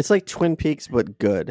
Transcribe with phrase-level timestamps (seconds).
[0.00, 1.50] It's like Twin Peaks, but good.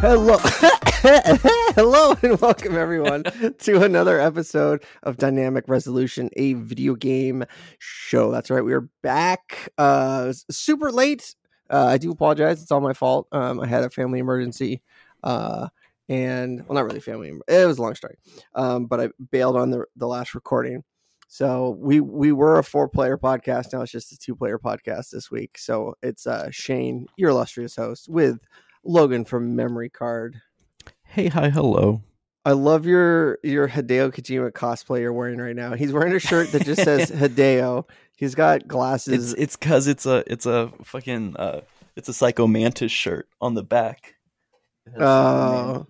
[0.00, 0.38] Hello.
[1.76, 3.22] Hello and welcome everyone
[3.58, 7.44] to another episode of Dynamic Resolution, a video game
[7.78, 8.30] show.
[8.30, 8.64] That's right.
[8.64, 11.34] We are back uh super late.
[11.68, 12.62] Uh, I do apologize.
[12.62, 13.28] It's all my fault.
[13.30, 14.80] Um, I had a family emergency.
[15.22, 15.68] Uh,
[16.08, 17.30] and well, not really family.
[17.46, 18.16] It was a long story.
[18.54, 20.82] Um, but I bailed on the the last recording.
[21.28, 23.74] So we we were a four player podcast.
[23.74, 25.58] Now it's just a two player podcast this week.
[25.58, 28.46] So it's uh Shane, your illustrious host, with
[28.82, 30.40] Logan from Memory Card.
[31.16, 32.02] Hey, hi, hello.
[32.44, 35.72] I love your your Hideo Kojima cosplay you're wearing right now.
[35.72, 37.88] He's wearing a shirt that just says Hideo.
[38.16, 39.32] He's got glasses.
[39.32, 41.62] It's it's cause it's a it's a fucking uh
[41.96, 44.16] it's a Psycho Mantis shirt on the back.
[44.84, 45.86] It has Psycho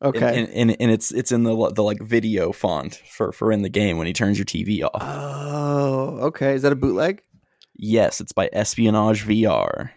[0.00, 0.40] Oh, okay.
[0.40, 3.68] And, and, and it's it's in the the like video font for for in the
[3.68, 5.02] game when he turns your TV off.
[5.02, 6.54] oh, okay.
[6.54, 7.20] Is that a bootleg?
[7.76, 9.90] yes, it's by Espionage VR.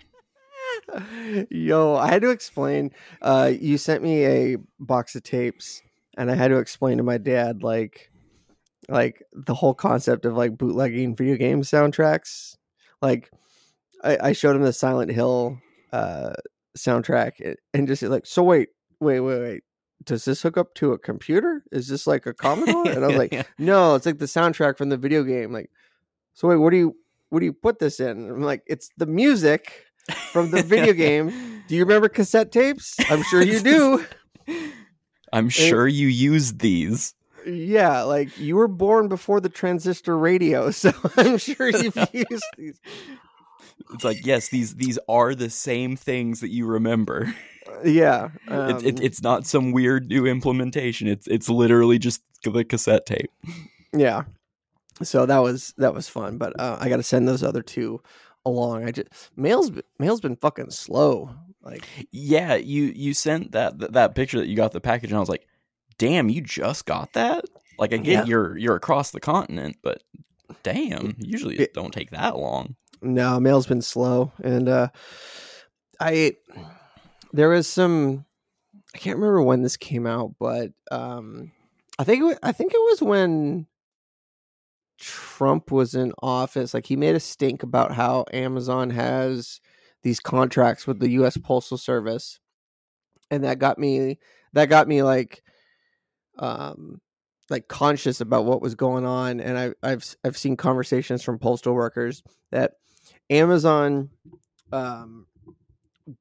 [1.49, 2.91] Yo, I had to explain.
[3.21, 5.81] Uh, you sent me a box of tapes,
[6.17, 8.11] and I had to explain to my dad like,
[8.89, 12.55] like the whole concept of like bootlegging video game soundtracks.
[13.01, 13.31] Like,
[14.03, 15.57] I, I showed him the Silent Hill
[15.91, 16.33] uh,
[16.77, 19.63] soundtrack, and just like, so wait, wait, wait, wait.
[20.05, 21.63] Does this hook up to a computer?
[21.71, 22.89] Is this like a Commodore?
[22.89, 25.53] And I was like, no, it's like the soundtrack from the video game.
[25.53, 25.71] Like,
[26.33, 26.95] so wait, what do you
[27.29, 28.09] what do you put this in?
[28.09, 29.85] And I'm like, it's the music
[30.31, 31.63] from the video game.
[31.67, 32.95] Do you remember cassette tapes?
[33.09, 34.05] I'm sure you do.
[35.33, 37.15] I'm sure you used these.
[37.45, 42.79] Yeah, like you were born before the transistor radio, so I'm sure you've used these.
[43.93, 47.33] It's like yes, these these are the same things that you remember.
[47.83, 51.07] Yeah, it's it, um, it's not some weird new implementation.
[51.07, 53.31] It's it's literally just the cassette tape.
[53.93, 54.23] yeah.
[55.01, 58.01] So that was that was fun, but uh, I got to send those other two
[58.45, 58.85] along.
[58.85, 61.31] I just mail's mail's been fucking slow.
[61.61, 65.19] Like, Yeah, you you sent that that, picture that you got the package, and I
[65.21, 65.47] was like,
[65.97, 67.45] "Damn, you just got that!"
[67.79, 68.25] Like, I get Yeah.
[68.25, 70.03] you're you're across the continent, but
[70.63, 72.75] damn, usually It- don't take that long.
[73.01, 74.87] no, mail's been slow, and uh,
[75.99, 76.35] I
[77.31, 78.25] there was some.
[78.93, 81.51] I can't remember when this came out, but um,
[81.97, 83.65] I think it I think it was when
[85.03, 86.73] Trump was in office.
[86.73, 89.59] Like he made a stink about how Amazon has
[90.01, 91.37] these contracts with the U.S.
[91.37, 92.39] Postal Service,
[93.29, 94.17] and that got me.
[94.53, 95.43] That got me like,
[96.39, 97.01] um,
[97.49, 99.39] like conscious about what was going on.
[99.39, 102.73] And I, I've i've seen conversations from postal workers that
[103.29, 104.09] Amazon,
[104.71, 105.25] um,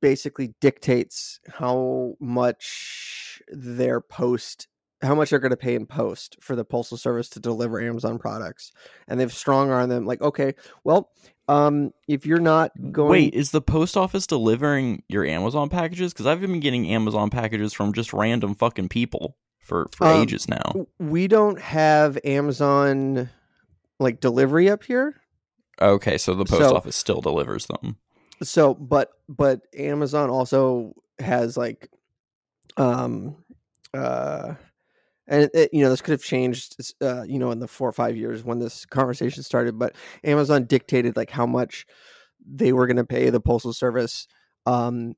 [0.00, 4.68] basically dictates how much their post
[5.02, 8.18] how much they're going to pay in post for the postal service to deliver amazon
[8.18, 8.72] products
[9.08, 10.54] and they've strong armed them like okay
[10.84, 11.10] well
[11.48, 16.12] um if you're not going Wait, is the post office delivering your Amazon packages?
[16.12, 20.46] Because I've been getting Amazon packages from just random fucking people for for Um, ages
[20.48, 20.86] now.
[21.00, 23.28] we don't have amazon
[23.98, 25.20] like delivery up here
[25.80, 27.96] Okay, so the post so- office still delivers them.
[28.42, 31.88] so but but amazon also has like
[32.76, 33.36] um
[33.94, 34.54] uh
[35.28, 37.92] and it, you know this could have changed uh you know in the four or
[37.92, 39.94] five years when this conversation started but
[40.24, 41.86] amazon dictated like how much
[42.44, 44.26] they were going to pay the postal service
[44.66, 45.14] um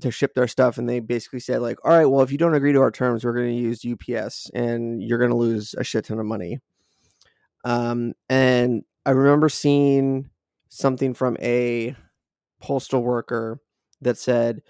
[0.00, 2.54] to ship their stuff and they basically said like all right well if you don't
[2.54, 5.84] agree to our terms we're going to use ups and you're going to lose a
[5.84, 6.58] shit ton of money
[7.64, 10.28] um and i remember seeing
[10.68, 11.94] something from a
[12.60, 13.60] postal worker
[14.00, 14.62] that said,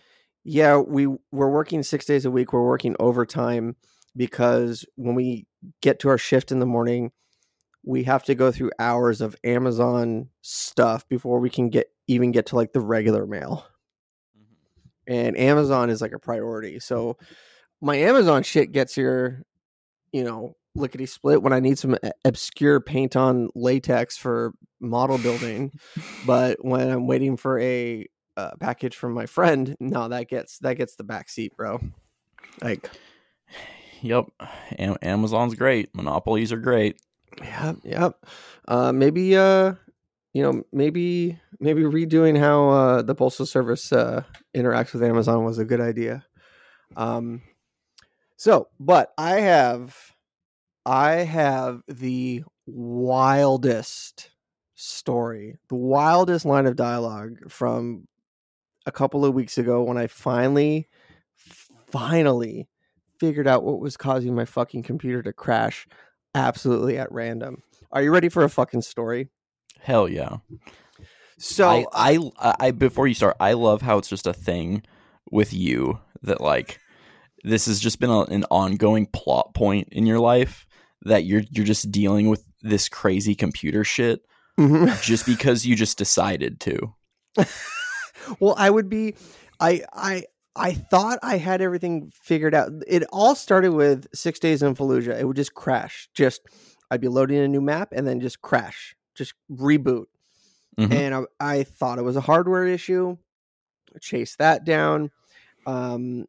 [0.45, 2.53] "Yeah, we we're working 6 days a week.
[2.53, 3.77] We're working overtime
[4.17, 5.47] because when we
[5.83, 7.13] get to our shift in the morning,
[7.85, 12.47] we have to go through hours of Amazon stuff before we can get even get
[12.47, 13.67] to like the regular mail.
[15.07, 16.81] And Amazon is like a priority.
[16.81, 17.19] So
[17.81, 19.45] my Amazon shit gets here,
[20.13, 25.73] you know, lickety split when I need some obscure paint on latex for model building
[26.27, 28.07] but when I'm waiting for a
[28.37, 31.81] uh, package from my friend, no, that gets that gets the back seat, bro.
[32.63, 32.91] Like,
[34.05, 34.27] Yep,
[34.79, 35.95] Am- Amazon's great.
[35.95, 37.01] Monopolies are great.
[37.43, 38.27] yep, yep.
[38.69, 39.73] Uh, maybe, uh,
[40.35, 44.25] you know, maybe maybe redoing how uh, the postal service uh,
[44.55, 46.23] interacts with Amazon was a good idea.
[46.99, 47.41] Um,
[48.37, 49.97] so, but I have,
[50.85, 54.29] I have the wildest
[54.75, 58.07] story, the wildest line of dialogue from
[58.85, 60.89] a couple of weeks ago when I finally,
[61.91, 62.69] finally
[63.29, 65.87] figured out what was causing my fucking computer to crash
[66.35, 67.63] absolutely at random.
[67.93, 69.29] Are you ready for a fucking story?
[69.81, 70.37] Hell yeah.
[71.39, 74.83] So I, I, I, before you start, I love how it's just a thing
[75.31, 76.81] with you that like
[77.43, 80.67] this has just been a, an ongoing plot point in your life
[81.03, 84.23] that you're you're just dealing with this crazy computer shit
[84.59, 85.03] Mhm.
[85.03, 86.95] just because you just decided to.
[88.41, 89.15] well, I would be
[89.61, 90.25] I I
[90.57, 92.71] I thought I had everything figured out.
[92.87, 95.19] It all started with 6 days in Fallujah.
[95.19, 96.09] It would just crash.
[96.15, 96.43] Just
[96.91, 98.95] I'd be loading a new map and then just crash.
[99.15, 100.05] Just reboot.
[100.79, 100.93] Mhm.
[100.93, 103.17] And I, I thought it was a hardware issue.
[104.01, 105.11] Chase that down.
[105.67, 106.27] Um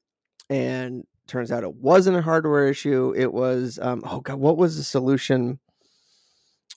[0.50, 3.14] and turns out it wasn't a hardware issue.
[3.16, 5.60] It was um oh god, what was the solution?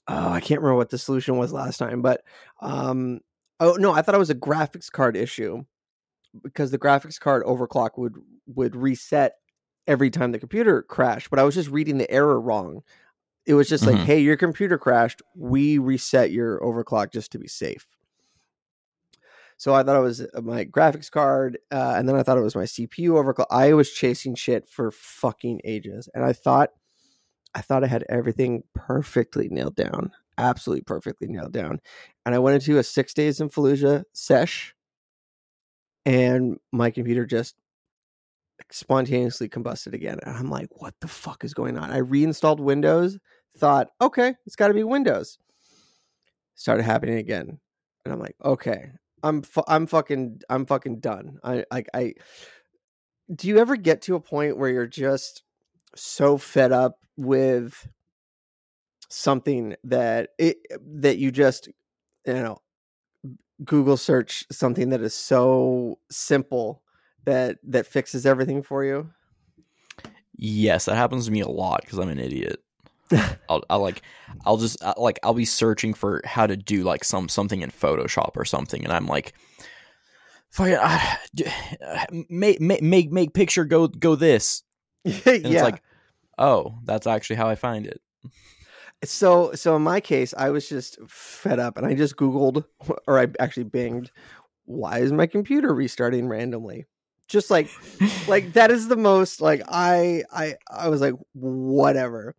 [0.06, 2.22] Oh, I can't remember what the solution was last time, but
[2.60, 3.20] um
[3.60, 5.64] oh no, I thought it was a graphics card issue
[6.42, 8.14] because the graphics card overclock would
[8.46, 9.34] would reset
[9.86, 12.82] every time the computer crashed, but I was just reading the error wrong.
[13.46, 14.04] It was just like, Mhm.
[14.04, 15.22] "Hey, your computer crashed.
[15.34, 17.86] We reset your overclock just to be safe."
[19.56, 22.42] So I thought it was uh, my graphics card, uh, and then I thought it
[22.42, 23.46] was my CPU overclock.
[23.50, 26.70] I was chasing shit for fucking ages, and I thought,
[27.54, 31.80] I thought I had everything perfectly nailed down, absolutely perfectly nailed down.
[32.24, 34.74] And I went into a six days in Fallujah sesh,
[36.04, 37.56] and my computer just
[38.70, 40.18] spontaneously combusted again.
[40.22, 41.90] And I'm like, what the fuck is going on?
[41.90, 43.18] I reinstalled Windows,
[43.56, 45.38] thought, okay, it's got to be Windows.
[46.54, 47.58] Started happening again,
[48.04, 48.90] and I'm like, okay,
[49.22, 51.38] I'm fu- I'm fucking I'm fucking done.
[51.44, 52.14] I like I.
[53.34, 55.44] Do you ever get to a point where you're just
[55.94, 57.86] so fed up with
[59.08, 60.58] something that it
[61.00, 61.68] that you just
[62.26, 62.58] you know
[63.64, 66.82] Google search something that is so simple
[67.24, 69.10] that that fixes everything for you?
[70.36, 72.62] Yes, that happens to me a lot because I'm an idiot.
[73.48, 74.02] I'll, I'll like,
[74.44, 77.70] I'll just I, like, I'll be searching for how to do like some something in
[77.70, 79.34] Photoshop or something, and I'm like,
[80.50, 84.62] fucking, uh, make make make make picture go go this,
[85.04, 85.14] yeah.
[85.24, 85.82] it's like,
[86.38, 88.00] oh, that's actually how I find it.
[89.04, 92.64] So so in my case, I was just fed up and I just Googled
[93.06, 94.10] or I actually binged,
[94.64, 96.86] why is my computer restarting randomly?
[97.28, 97.68] Just like
[98.26, 102.34] like that is the most like I I I was like whatever.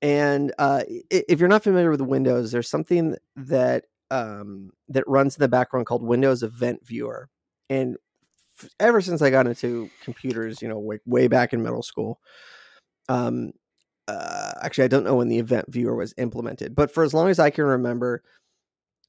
[0.00, 5.40] And uh if you're not familiar with Windows, there's something that um that runs in
[5.40, 7.28] the background called Windows Event Viewer.
[7.68, 7.96] And
[8.80, 12.20] ever since I got into computers, you know, way, way back in middle school,
[13.08, 13.52] um
[14.08, 17.28] uh actually I don't know when the event viewer was implemented, but for as long
[17.28, 18.22] as I can remember,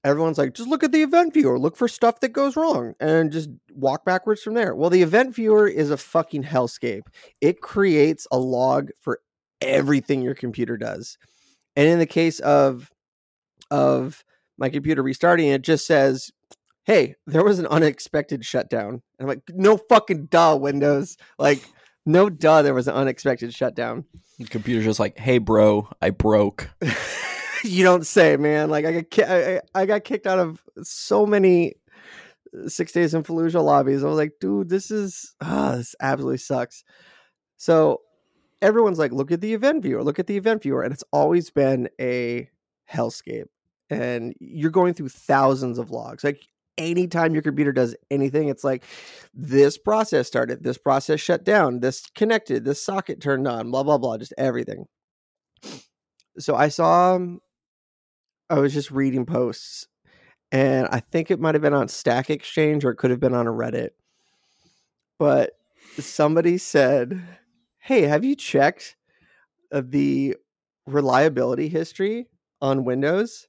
[0.04, 3.32] everyone's like, just look at the event viewer, look for stuff that goes wrong, and
[3.32, 4.76] just walk backwards from there.
[4.76, 7.04] Well, the event viewer is a fucking hellscape.
[7.42, 9.20] It creates a log for
[9.62, 11.18] everything your computer does.
[11.76, 12.92] And in the case of
[13.72, 14.24] of
[14.58, 16.32] my computer restarting, it just says,
[16.86, 18.90] Hey, there was an unexpected shutdown.
[18.90, 21.18] And I'm like, no fucking duh, Windows.
[21.40, 21.64] Like,
[22.06, 24.06] no duh, there was an unexpected shutdown.
[24.40, 26.70] The computer's just like, hey, bro, I broke.
[27.64, 28.70] you don't say, man.
[28.70, 31.76] Like I got I- I got kicked out of so many
[32.58, 34.04] uh, six days in Fallujah lobbies.
[34.04, 36.84] I was like, dude, this is ah, this absolutely sucks.
[37.58, 38.02] So
[38.62, 41.50] everyone's like, look at the event viewer, look at the event viewer, and it's always
[41.50, 42.50] been a
[42.92, 43.46] hellscape.
[43.90, 46.24] And you're going through thousands of logs.
[46.24, 46.42] Like
[46.78, 48.84] anytime your computer does anything, it's like
[49.34, 53.98] this process started, this process shut down, this connected, this socket turned on, blah blah
[53.98, 54.86] blah, just everything.
[56.40, 57.40] So I saw um,
[58.50, 59.88] I was just reading posts,
[60.52, 63.34] and I think it might have been on Stack Exchange or it could have been
[63.36, 63.90] on a Reddit.
[65.20, 65.52] But
[66.00, 67.22] somebody said,
[67.80, 68.96] "Hey, have you checked
[69.72, 70.38] uh, the
[70.86, 72.28] reliability history
[72.62, 73.48] on Windows?"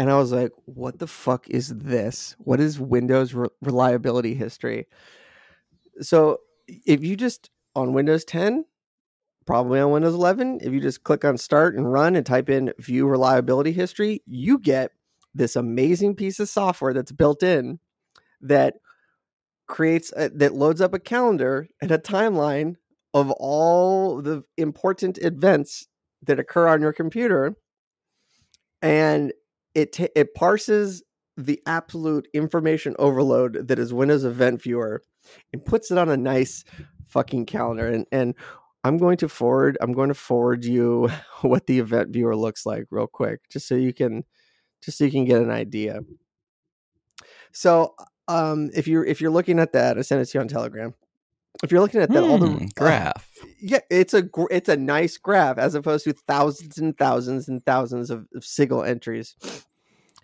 [0.00, 2.34] And I was like, "What the fuck is this?
[2.38, 4.86] What is Windows re- reliability history?"
[6.00, 8.64] So if you just on Windows 10
[9.46, 10.60] probably on Windows 11.
[10.62, 14.58] If you just click on start and run and type in view reliability history, you
[14.58, 14.92] get
[15.34, 17.80] this amazing piece of software that's built in
[18.40, 18.74] that
[19.66, 22.76] creates a, that loads up a calendar and a timeline
[23.12, 25.88] of all the important events
[26.22, 27.56] that occur on your computer
[28.82, 29.32] and
[29.74, 31.02] it ta it parses
[31.36, 35.02] the absolute information overload that is Windows Event Viewer
[35.52, 36.64] and puts it on a nice
[37.06, 38.34] fucking calendar and and
[38.84, 41.08] I'm going to forward I'm going to forward you
[41.42, 44.24] what the event viewer looks like real quick just so you can
[44.82, 46.00] just so you can get an idea.
[47.52, 47.94] So
[48.28, 50.94] um if you're if you're looking at that, I sent it to you on Telegram.
[51.62, 53.28] If you're looking at that, all the Hmm, graph.
[53.60, 58.10] yeah, it's a it's a nice graph as opposed to thousands and thousands and thousands
[58.10, 59.34] of, of single entries.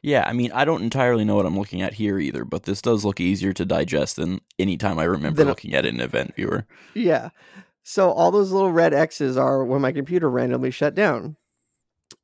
[0.02, 2.80] Yeah, I mean, I don't entirely know what I'm looking at here either, but this
[2.80, 6.00] does look easier to digest than any time I remember Than a- looking at an
[6.00, 6.64] event viewer.
[6.94, 7.30] Yeah.
[7.82, 11.36] So all those little red X's are when my computer randomly shut down.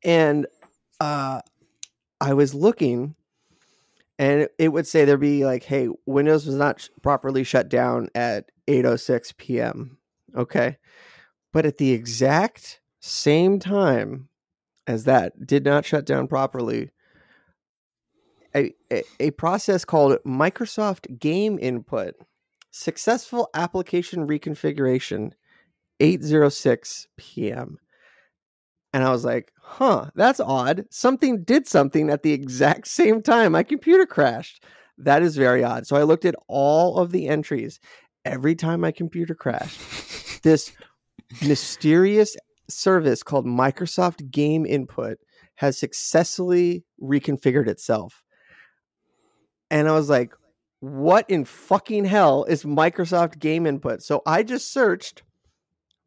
[0.04, 0.46] And
[1.00, 1.40] uh
[2.20, 3.16] I was looking
[4.18, 8.08] and it would say there'd be like, hey, Windows was not sh- properly shut down
[8.14, 9.98] at 8:06 p.m.
[10.36, 10.78] Okay?
[11.52, 14.28] But at the exact same time
[14.86, 16.90] as that did not shut down properly,
[18.54, 22.14] a, a, a process called Microsoft Game Input
[22.72, 25.32] successful application reconfiguration
[26.00, 27.78] 806 p.m.
[28.92, 30.86] And I was like, huh, that's odd.
[30.90, 33.52] Something did something at the exact same time.
[33.52, 34.64] My computer crashed.
[34.98, 35.86] That is very odd.
[35.86, 37.78] So I looked at all of the entries.
[38.24, 40.72] Every time my computer crashed, this
[41.44, 42.36] mysterious
[42.68, 45.18] service called Microsoft Game Input
[45.56, 48.22] has successfully reconfigured itself.
[49.70, 50.34] And I was like,
[50.80, 54.02] what in fucking hell is Microsoft Game Input?
[54.02, 55.22] So I just searched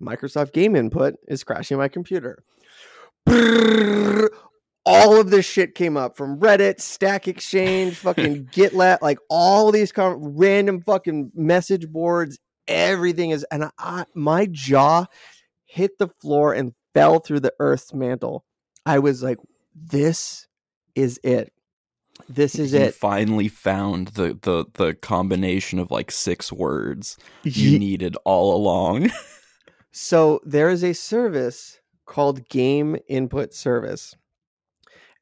[0.01, 2.43] Microsoft Game Input is crashing my computer.
[4.85, 9.91] All of this shit came up from Reddit, Stack Exchange, fucking GitLab, like all these
[9.91, 12.37] com- random fucking message boards.
[12.67, 15.05] Everything is, and I, my jaw
[15.65, 18.43] hit the floor and fell through the earth's mantle.
[18.85, 19.37] I was like,
[19.75, 20.47] this
[20.95, 21.51] is it.
[22.29, 22.95] This is you it.
[22.95, 29.11] finally found the, the, the combination of like six words you Ye- needed all along.
[29.97, 34.13] So there is a service called Game Input Service.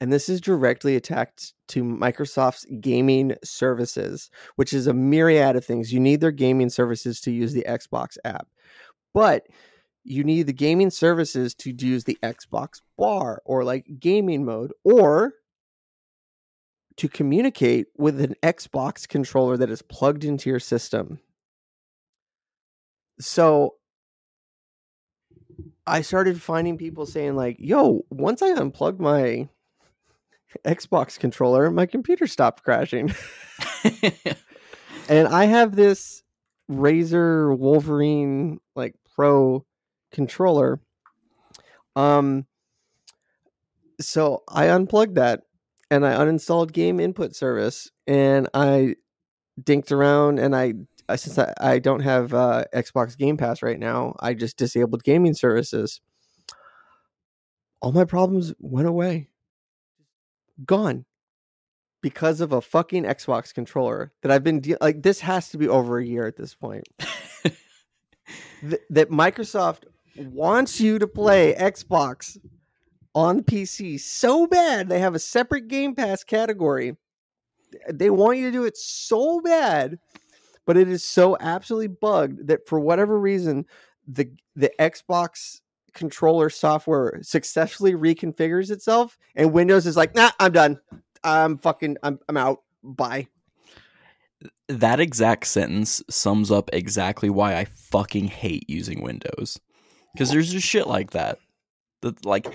[0.04, 5.94] And this is directly attached to Microsoft's gaming services, which is a myriad of things.
[5.94, 8.50] You need their gaming services to use the Xbox app,
[9.14, 9.48] but
[10.04, 15.36] you need the gaming services to use the Xbox bar or like gaming mode or
[16.98, 21.18] to communicate with an Xbox controller that is plugged into your system.
[23.22, 23.76] So
[25.88, 29.48] I started finding people saying like, "Yo, once I unplugged my
[30.66, 33.14] Xbox controller, my computer stopped crashing."
[35.10, 36.24] and I have this
[36.70, 39.66] Razer Wolverine like Pro
[40.12, 40.80] controller.
[41.96, 42.46] Um
[44.02, 45.42] so I unplugged that
[45.92, 48.96] and I uninstalled game input service and I
[49.62, 50.74] dinked around and I
[51.16, 55.34] since I, I don't have uh, Xbox Game Pass right now, I just disabled gaming
[55.34, 56.02] services.
[57.82, 59.30] All my problems went away.
[60.66, 61.06] Gone.
[62.02, 65.70] Because of a fucking Xbox controller that I've been de- like this has to be
[65.70, 66.84] over a year at this point.
[68.62, 69.84] Th- that Microsoft
[70.18, 72.38] wants you to play Xbox
[73.16, 76.98] on PC so bad they have a separate Game Pass category.
[77.90, 79.98] They want you to do it so bad,
[80.66, 83.66] but it is so absolutely bugged that for whatever reason
[84.08, 85.62] the the Xbox
[85.94, 90.80] controller software successfully reconfigures itself and Windows is like, "Nah, I'm done.
[91.24, 92.64] I'm fucking I'm I'm out.
[92.84, 93.28] Bye."
[94.68, 99.60] that exact sentence sums up exactly why I fucking hate using Windows.
[100.14, 101.40] Because there's just shit like that.
[102.02, 102.48] That like,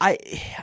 [0.00, 0.18] I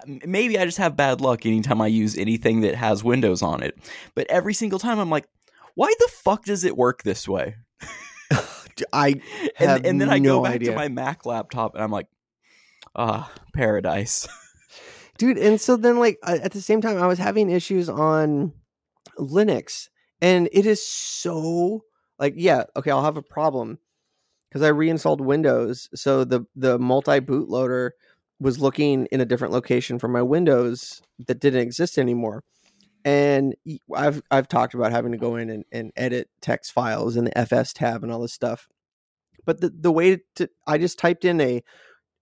[0.05, 3.77] maybe I just have bad luck anytime I use anything that has Windows on it.
[4.15, 5.27] But every single time I'm like,
[5.75, 7.55] why the fuck does it work this way?
[8.91, 9.15] I
[9.55, 10.69] have And, and then I no go back idea.
[10.71, 12.07] to my Mac laptop and I'm like,
[12.95, 14.27] ah, paradise.
[15.19, 18.51] dude and so then like at the same time i was having issues on
[19.19, 19.87] linux
[20.21, 21.83] and it is so
[22.17, 23.77] like yeah okay i'll have a problem
[24.49, 27.91] because i reinstalled windows so the the multi bootloader
[28.39, 32.43] was looking in a different location for my windows that didn't exist anymore
[33.05, 33.55] and
[33.95, 37.31] i've i've talked about having to go in and, and edit text files in the
[37.31, 38.67] fstab and all this stuff
[39.45, 41.61] but the, the way to i just typed in a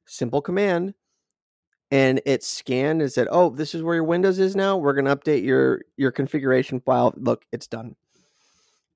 [0.05, 0.93] simple command
[1.91, 4.77] and it scanned and said, "Oh, this is where your Windows is now.
[4.77, 7.13] We're going to update your your configuration file.
[7.17, 7.95] Look, it's done."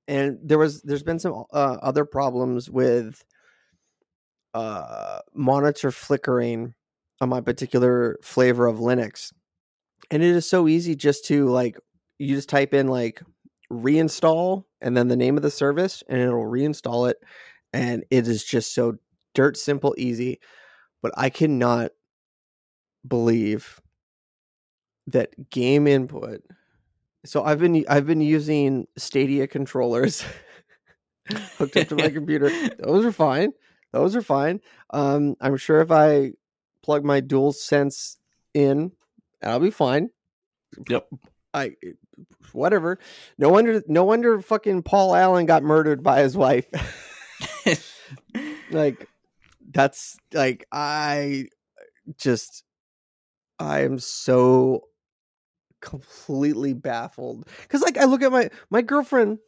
[0.08, 3.22] And there was there's been some uh, other problems with
[4.54, 6.74] uh, monitor flickering
[7.20, 9.32] on my particular flavor of Linux,
[10.10, 11.78] and it is so easy just to like
[12.18, 13.22] you just type in like
[13.72, 17.16] reinstall and then the name of the service, and it'll reinstall it,
[17.72, 18.94] and it is just so
[19.34, 20.40] dirt simple, easy.
[21.02, 21.92] But I cannot
[23.06, 23.80] believe
[25.06, 26.42] that game input.
[27.24, 30.24] So I've been I've been using Stadia controllers
[31.58, 32.50] hooked up to my computer.
[32.78, 33.52] Those are fine.
[33.92, 34.60] Those are fine.
[34.90, 36.32] Um, I'm sure if I
[36.82, 38.16] plug my DualSense
[38.54, 38.92] in,
[39.42, 40.10] I'll be fine.
[40.88, 41.08] Yep.
[41.54, 41.72] I
[42.52, 42.98] whatever.
[43.38, 46.66] No wonder no wonder fucking Paul Allen got murdered by his wife.
[48.70, 49.08] like
[49.72, 51.46] that's like I
[52.18, 52.64] just
[53.58, 54.82] I am so
[55.80, 59.38] completely baffled cuz like I look at my my girlfriend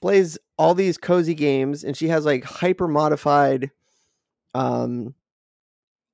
[0.00, 3.70] plays all these cozy games and she has like hyper modified
[4.54, 5.14] um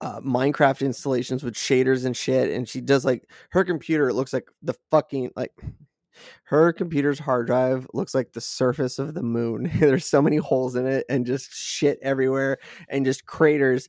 [0.01, 4.09] uh, Minecraft installations with shaders and shit, and she does like her computer.
[4.09, 5.53] It looks like the fucking like
[6.45, 9.71] her computer's hard drive looks like the surface of the moon.
[9.79, 13.89] There's so many holes in it, and just shit everywhere, and just craters.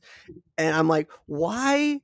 [0.58, 2.00] And I'm like, why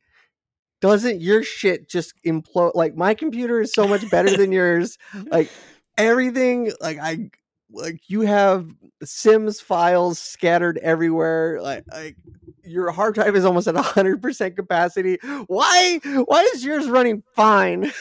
[0.80, 2.74] doesn't your shit just implode?
[2.74, 4.96] Like my computer is so much better than yours.
[5.30, 5.50] Like
[5.96, 7.30] everything, like I
[7.70, 11.60] like you have Sims files scattered everywhere.
[11.60, 12.16] Like, like
[12.64, 15.18] your hard drive is almost at hundred percent capacity.
[15.46, 16.00] Why?
[16.24, 17.92] Why is yours running fine,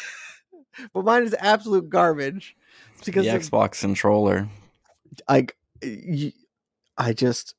[0.93, 2.55] but mine is absolute garbage?
[2.97, 4.49] It's because the Xbox controller.
[5.27, 5.47] I,
[6.97, 7.55] I just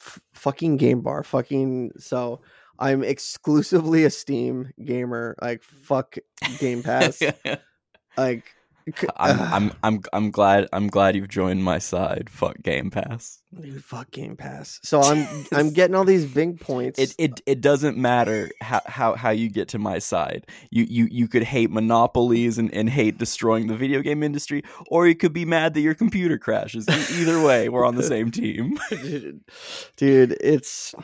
[0.00, 2.40] f- fucking game bar, fucking so.
[2.82, 5.36] I'm exclusively a Steam gamer.
[5.42, 6.16] Like fuck
[6.58, 7.22] Game Pass.
[8.16, 8.54] like
[9.16, 12.28] I'm I'm I'm I'm glad I'm glad you've joined my side.
[12.30, 13.42] Fuck Game Pass.
[13.58, 14.80] Dude, fuck Game Pass.
[14.82, 16.98] So I'm I'm getting all these big points.
[16.98, 20.46] It it it doesn't matter how how, how you get to my side.
[20.70, 25.06] You you you could hate monopolies and, and hate destroying the video game industry, or
[25.06, 26.88] you could be mad that your computer crashes.
[26.88, 28.78] Either way, we're on the same team.
[28.90, 29.40] dude,
[29.96, 30.94] dude, it's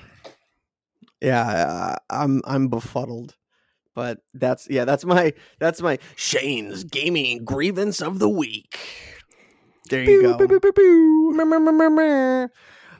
[1.20, 3.34] yeah, I'm I'm befuddled.
[3.96, 8.78] But that's yeah, that's my that's my Shane's gaming grievance of the week.
[9.88, 10.36] There you go.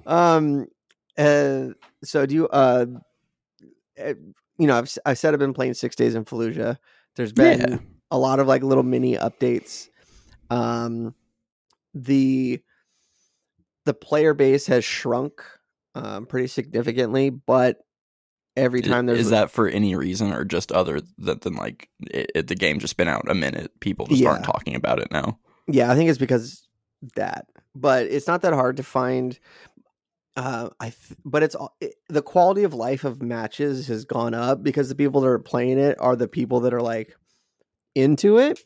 [0.06, 0.66] Um,
[1.18, 2.86] uh, so do you uh,
[3.98, 6.78] you know, I've I said I've been playing Six Days in Fallujah.
[7.14, 7.78] There's been yeah.
[8.10, 9.88] a lot of like little mini updates.
[10.50, 11.14] Um,
[11.94, 12.62] the
[13.84, 15.42] the player base has shrunk
[15.94, 17.85] um, pretty significantly, but
[18.56, 22.30] every time there's is that for any reason or just other than, than like it,
[22.34, 24.30] it, the game just been out a minute people just yeah.
[24.30, 25.38] aren't talking about it now?
[25.68, 26.66] Yeah i think it's because
[27.14, 29.38] that but it's not that hard to find
[30.36, 34.62] uh i th- but it's it, the quality of life of matches has gone up
[34.62, 37.14] because the people that are playing it are the people that are like
[37.94, 38.60] into it.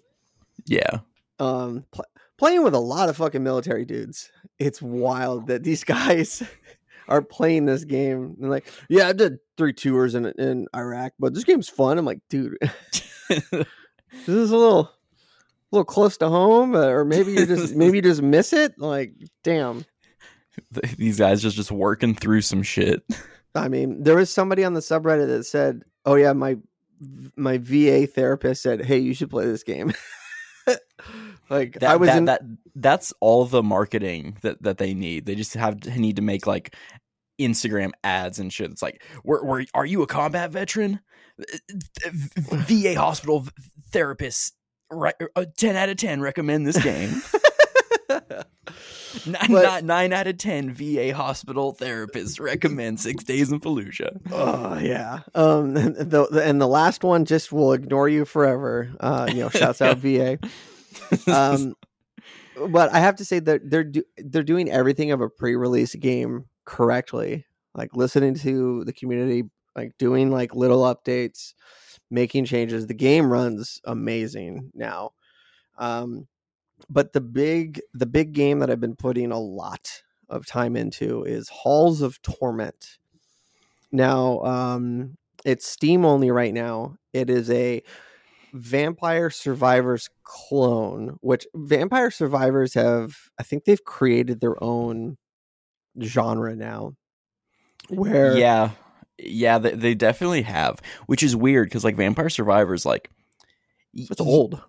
[0.66, 1.00] Yeah.
[1.38, 2.04] Um pl-
[2.36, 6.42] playing with a lot of fucking military dudes it's wild that these guys
[7.10, 8.36] are playing this game.
[8.40, 11.98] And like, yeah, I did three tours in in Iraq, but this game's fun.
[11.98, 12.56] I'm like, dude,
[13.28, 13.66] this
[14.26, 14.90] is a little
[15.72, 18.78] a little close to home, uh, or maybe you just maybe you just miss it.
[18.78, 19.12] Like,
[19.44, 19.84] damn,
[20.96, 23.02] these guys just just working through some shit.
[23.54, 26.56] I mean, there was somebody on the subreddit that said, "Oh yeah, my
[27.36, 29.92] my VA therapist said, hey, you should play this game."
[31.50, 32.24] like that, I was that, in...
[32.26, 32.42] that
[32.76, 35.26] that's all the marketing that that they need.
[35.26, 36.74] They just have need to make like
[37.40, 38.70] Instagram ads and shit.
[38.70, 41.00] It's like, where are you a combat veteran?
[41.38, 43.46] VA hospital
[43.90, 44.54] therapist,
[44.90, 45.14] right?
[45.36, 47.22] A ten out of ten recommend this game.
[49.26, 54.20] nine, but, nine out of ten VA hospital therapists recommend Six Days in Fallujah.
[54.30, 58.90] Oh yeah, um, the, the, and the last one just will ignore you forever.
[59.00, 60.38] Uh, you know, shouts out VA.
[61.26, 61.74] Um,
[62.68, 66.46] but I have to say that they're do, they're doing everything of a pre-release game
[66.64, 67.46] correctly.
[67.74, 69.44] Like listening to the community,
[69.76, 71.54] like doing like little updates,
[72.10, 72.86] making changes.
[72.86, 75.12] The game runs amazing now.
[75.78, 76.26] Um,
[76.88, 81.24] but the big the big game that I've been putting a lot of time into
[81.24, 82.98] is Halls of Torment.
[83.92, 86.96] Now, um, it's Steam only right now.
[87.12, 87.82] It is a
[88.52, 95.16] Vampire Survivors clone, which Vampire Survivors have, I think they've created their own
[96.00, 96.94] genre now.
[97.88, 98.70] Where yeah,
[99.18, 103.10] yeah, they, they definitely have, which is weird because like Vampire Survivors, like
[103.94, 104.62] it's old.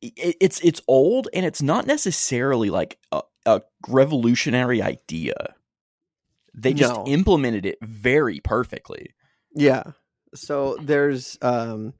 [0.00, 5.54] It, it's it's old and it's not necessarily like a, a revolutionary idea.
[6.54, 7.06] They just no.
[7.06, 9.14] implemented it very perfectly.
[9.54, 9.82] Yeah.
[10.34, 11.94] So there's um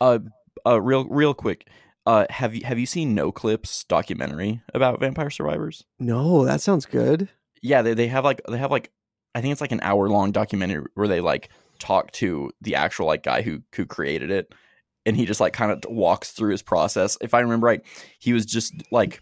[0.00, 0.18] uh
[0.66, 1.68] uh real real quick
[2.08, 5.84] uh, have you have you seen Noclip's documentary about vampire survivors?
[5.98, 7.28] No, that sounds good.
[7.62, 8.90] Yeah, they, they have like they have like
[9.34, 13.06] I think it's like an hour long documentary where they like talk to the actual
[13.06, 14.52] like guy who who created it
[15.06, 17.16] and he just like kind of walks through his process.
[17.20, 17.82] If I remember right,
[18.18, 19.20] he was just like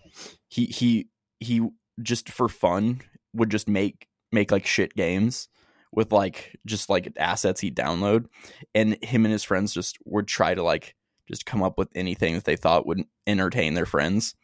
[0.49, 1.09] he he
[1.41, 1.67] he
[2.03, 5.49] just for fun would just make make like shit games
[5.93, 8.27] with like just like assets he'd download
[8.75, 10.95] and him and his friends just would try to like
[11.29, 14.35] just come up with anything that they thought would entertain their friends.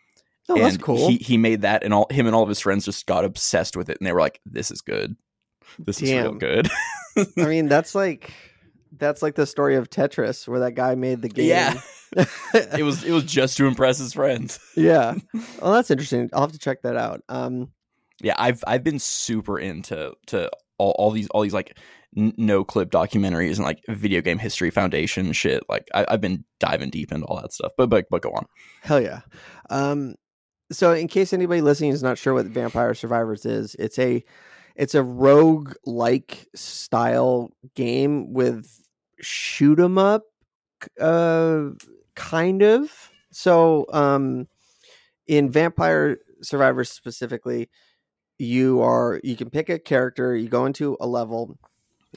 [0.49, 1.09] Oh, and that's cool.
[1.09, 3.77] He he made that and all him and all of his friends just got obsessed
[3.77, 5.17] with it and they were like, This is good.
[5.79, 6.69] This is real good.
[7.17, 8.33] I mean, that's like
[8.99, 11.49] that's like the story of Tetris, where that guy made the game.
[11.49, 11.81] Yeah.
[12.55, 14.59] it was it was just to impress his friends.
[14.77, 15.15] yeah.
[15.63, 16.29] Oh, that's interesting.
[16.33, 17.23] I'll have to check that out.
[17.29, 17.71] Um,
[18.21, 21.79] Yeah, I've I've been super into to all, all these all these like
[22.17, 25.63] n- Noclip documentaries and like video game history foundation shit.
[25.71, 27.73] Like I, I've been diving deep into all that stuff.
[27.79, 28.45] But but but go on.
[28.83, 29.21] hell yeah.
[29.71, 30.17] Um,
[30.73, 34.25] so in case anybody listening is not sure what Vampire Survivors is, it's a
[34.77, 38.69] it's a rogue like style game with
[39.21, 40.25] shoot 'em up
[41.01, 41.71] uh
[42.17, 42.91] kind of.
[43.33, 44.49] So um
[45.29, 47.71] in Vampire Survivors specifically,
[48.39, 51.59] you are you can pick a character, you go into a level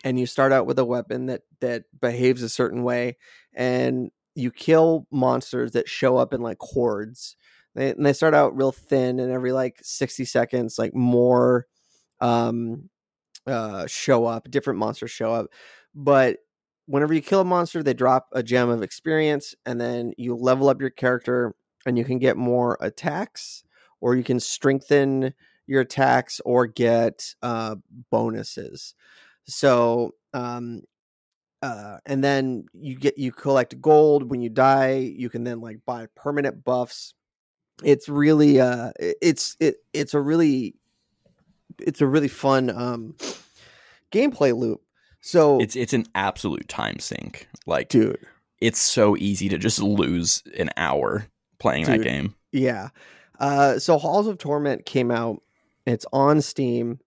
[0.04, 3.18] and you start out with a weapon that that behaves a certain way
[3.56, 7.38] and you kill monsters that show up in like hordes.
[7.76, 11.68] They, and they start out real thin, and every like sixty seconds, like more
[12.22, 12.90] um,
[13.46, 14.50] uh, show up.
[14.50, 15.48] Different monsters show up,
[15.94, 16.38] but
[16.88, 20.70] whenever you kill a monster, they drop a gem of experience, and then you level
[20.70, 23.64] up your character, and you can get more attacks,
[24.02, 25.34] or you can strengthen
[25.68, 27.76] your attacks, or get uh,
[28.12, 28.96] bonuses.
[29.48, 30.82] So um,
[31.62, 34.98] uh, and then you get you collect gold when you die.
[34.98, 37.14] You can then like buy permanent buffs.
[37.84, 40.76] It's really uh, it's it it's a really
[41.80, 43.16] it's a really fun um
[44.12, 44.82] gameplay loop.
[45.22, 47.48] So It's it's an absolute time sink.
[47.66, 48.20] Like dude,
[48.62, 51.28] it's so easy to just lose an hour
[51.60, 52.36] playing that game.
[52.52, 52.90] Yeah.
[53.40, 55.42] Uh, so Halls of Torment came out.
[55.86, 57.00] It's on Steam,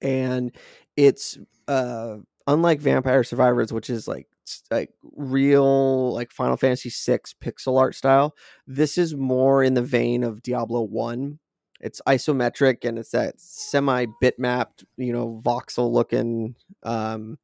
[0.00, 0.52] and
[0.96, 4.28] it's uh, unlike Vampire Survivors, which is like
[4.70, 8.34] like real like Final Fantasy VI pixel art style.
[8.66, 11.38] This is more in the vein of Diablo One.
[11.80, 17.38] It's isometric and it's that semi bitmapped, you know, voxel looking um,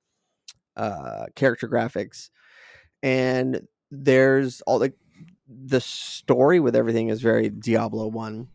[0.76, 2.28] uh, character graphics,
[3.02, 4.92] and there's all the
[5.48, 8.48] the story with everything is very Diablo one,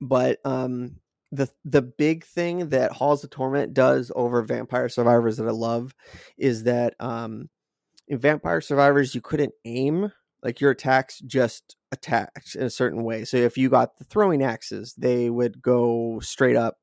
[0.00, 0.96] but um
[1.32, 5.94] the the big thing that Halls of Torment does over Vampire Survivors that I love
[6.38, 7.48] is that um
[8.08, 10.12] in Vampire Survivors you couldn't aim
[10.42, 13.24] like your attacks just attacked in a certain way.
[13.24, 16.78] So if you got the throwing axes, they would go straight up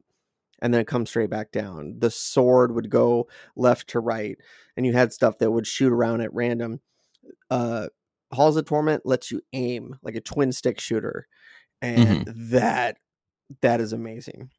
[0.61, 1.95] and then come straight back down.
[1.99, 4.37] The sword would go left to right,
[4.75, 6.81] and you had stuff that would shoot around at random.
[7.49, 7.87] Uh,
[8.31, 11.27] Halls of Torment lets you aim like a twin stick shooter,
[11.81, 12.97] and that
[13.61, 14.49] that is amazing.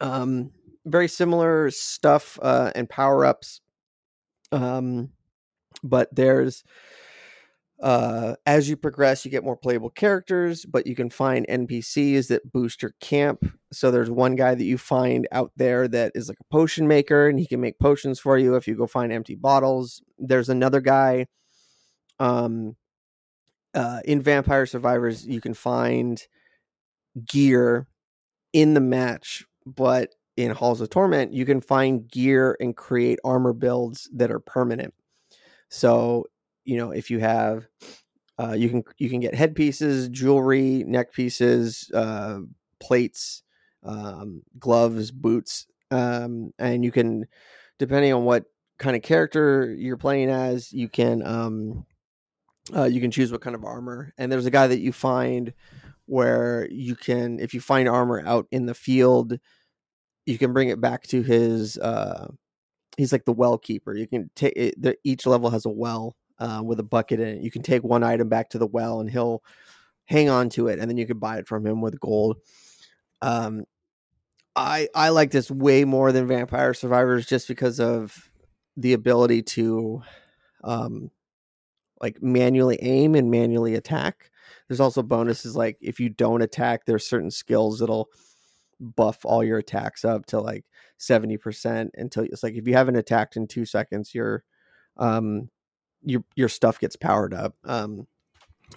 [0.00, 0.52] Um,
[0.84, 3.60] very similar stuff uh, and power ups.
[4.52, 5.10] Um,
[5.82, 6.64] but there's
[7.80, 12.50] uh, as you progress, you get more playable characters, but you can find NPCs that
[12.52, 13.44] boost your camp.
[13.72, 17.28] So there's one guy that you find out there that is like a potion maker,
[17.28, 20.02] and he can make potions for you if you go find empty bottles.
[20.18, 21.26] There's another guy,
[22.18, 22.74] um,
[23.74, 26.20] uh, in Vampire Survivors, you can find
[27.26, 27.86] gear
[28.52, 33.52] in the match, but in Halls of Torment, you can find gear and create armor
[33.52, 34.94] builds that are permanent.
[35.68, 36.26] So,
[36.64, 37.66] you know, if you have
[38.38, 42.40] uh, you can you can get headpieces, jewelry, neck pieces, uh,
[42.78, 43.42] plates,
[43.82, 47.26] um, gloves, boots, um, and you can,
[47.78, 48.44] depending on what
[48.78, 51.84] kind of character you're playing as, you can um,
[52.74, 54.12] uh, you can choose what kind of armor.
[54.18, 55.52] And there's a guy that you find
[56.06, 59.38] where you can, if you find armor out in the field,
[60.26, 61.76] you can bring it back to his.
[61.76, 62.28] Uh,
[62.98, 63.94] he's like the well keeper.
[63.94, 67.42] You can take the, each level has a well uh, with a bucket in it.
[67.42, 69.42] You can take one item back to the well, and he'll
[70.04, 72.36] hang on to it, and then you can buy it from him with gold.
[73.22, 73.64] Um,
[74.54, 78.30] I I like this way more than Vampire Survivors just because of
[78.76, 80.02] the ability to,
[80.62, 81.10] um,
[82.00, 84.30] like manually aim and manually attack.
[84.68, 88.08] There's also bonuses like if you don't attack, there's certain skills that'll
[88.80, 90.64] buff all your attacks up to like
[90.98, 94.44] 70% until it's like if you haven't attacked in two seconds, your
[94.96, 95.48] um
[96.02, 97.54] your your stuff gets powered up.
[97.64, 98.06] Um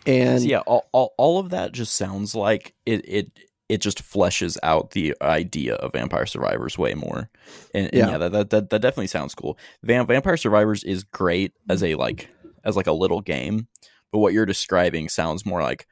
[0.05, 3.31] and So yeah, all, all all of that just sounds like it it
[3.69, 7.29] it just fleshes out the idea of Vampire Survivors way more.
[7.73, 8.09] And, and Yeah.
[8.09, 9.57] yeah, that, that that that definitely sounds cool.
[9.85, 12.29] Vam- Vampire Survivors is great as a like
[12.63, 13.67] as like a little game,
[14.11, 15.87] but what you're describing sounds more like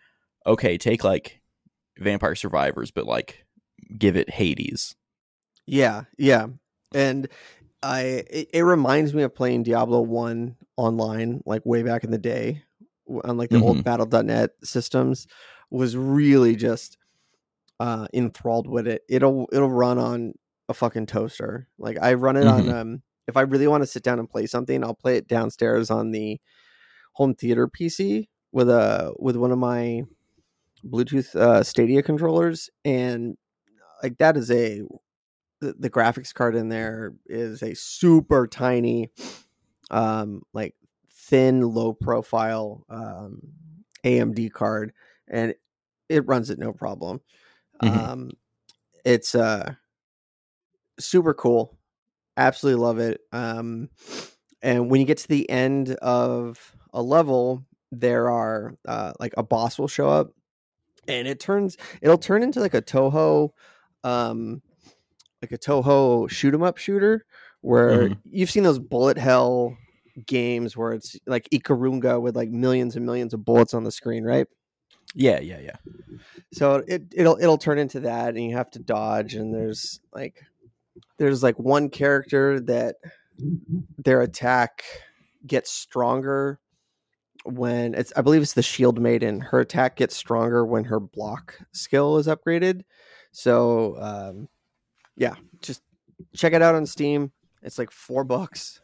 [0.46, 1.42] okay, take like
[1.98, 3.46] Vampire Survivors, but like
[3.98, 4.96] give it Hades.
[5.70, 6.48] Yeah, yeah,
[6.96, 7.28] and
[7.84, 12.18] I it, it reminds me of playing Diablo One online, like way back in the
[12.18, 12.64] day,
[13.24, 15.28] on like the old Battle.net systems.
[15.70, 16.98] Was really just
[17.80, 19.04] uh enthralled with it.
[19.08, 20.34] It'll it'll run on
[20.70, 21.68] a fucking toaster.
[21.78, 24.48] Like I run it on um if I really want to sit down and play
[24.48, 26.42] something, I'll play it downstairs on the
[27.14, 30.02] home theater PC with a with one of my
[30.84, 33.38] Bluetooth uh, Stadia controllers, and
[34.02, 34.82] like that is a
[35.60, 39.12] the, the graphics card in there is a super tiny,
[39.92, 40.76] um, like
[41.12, 43.42] thin, low profile um,
[44.04, 44.94] AMD card,
[45.28, 45.56] and
[46.10, 47.22] it runs it no problem.
[47.82, 48.10] Mhm.
[48.10, 48.32] Um,
[49.06, 49.76] it's uh
[51.00, 51.78] super cool.
[52.38, 53.22] Absolutely love it.
[53.32, 53.90] Um,
[54.62, 59.44] and when you get to the end of a level, there are uh, like a
[59.44, 60.32] boss will show up,
[61.08, 63.52] and it turns it'll turn into like a Touhou,
[64.04, 64.62] um,
[65.42, 67.26] like a Touhou shoot 'em up shooter,
[67.62, 68.18] where Mhm.
[68.26, 69.78] you've seen those bullet hell
[70.26, 74.24] games where it's like Ikaruga with like millions and millions of bullets on the screen,
[74.24, 74.48] right?
[75.16, 75.76] Yeah, yeah, yeah.
[76.52, 80.44] so it it'll it'll turn into that and you have to dodge and there's like
[81.18, 82.96] there's like one character that
[83.98, 84.84] their attack
[85.46, 86.60] gets stronger
[87.46, 91.58] when it's i believe it's the shield maiden her attack gets stronger when her block
[91.72, 92.82] skill is upgraded
[93.32, 94.48] so um
[95.20, 95.84] yeah just
[96.36, 97.32] check it out on steam.
[97.62, 98.82] It's like four bucks.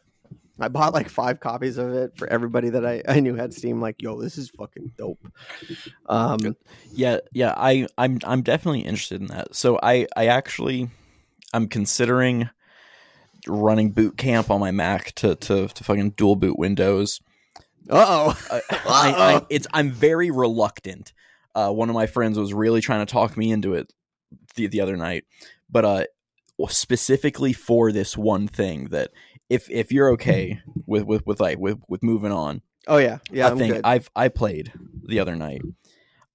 [0.58, 3.80] I bought like five copies of it for everybody that i, I knew had steam
[3.80, 5.18] like yo this is fucking dope.
[6.08, 6.56] Um
[6.92, 9.54] Yeah, yeah, I I'm I'm definitely interested in that.
[9.54, 10.88] So I I actually
[11.52, 12.48] I'm considering
[13.46, 17.20] running boot camp on my Mac to to, to fucking dual boot Windows.
[17.88, 18.38] uh-oh.
[18.50, 21.12] I, I, I, it's I'm very reluctant.
[21.54, 23.92] Uh, one of my friends was really trying to talk me into it
[24.56, 25.24] the the other night,
[25.70, 26.04] but uh,
[26.68, 29.10] specifically for this one thing that
[29.48, 33.48] if if you're okay with with with like with with moving on, Oh yeah, yeah.
[33.48, 33.80] I'm thing good.
[33.84, 34.72] I've I played
[35.04, 35.62] the other night.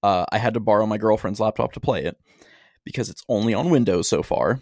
[0.04, 2.18] Uh, I had to borrow my girlfriend's laptop to play it
[2.84, 4.60] because it's only on Windows so far.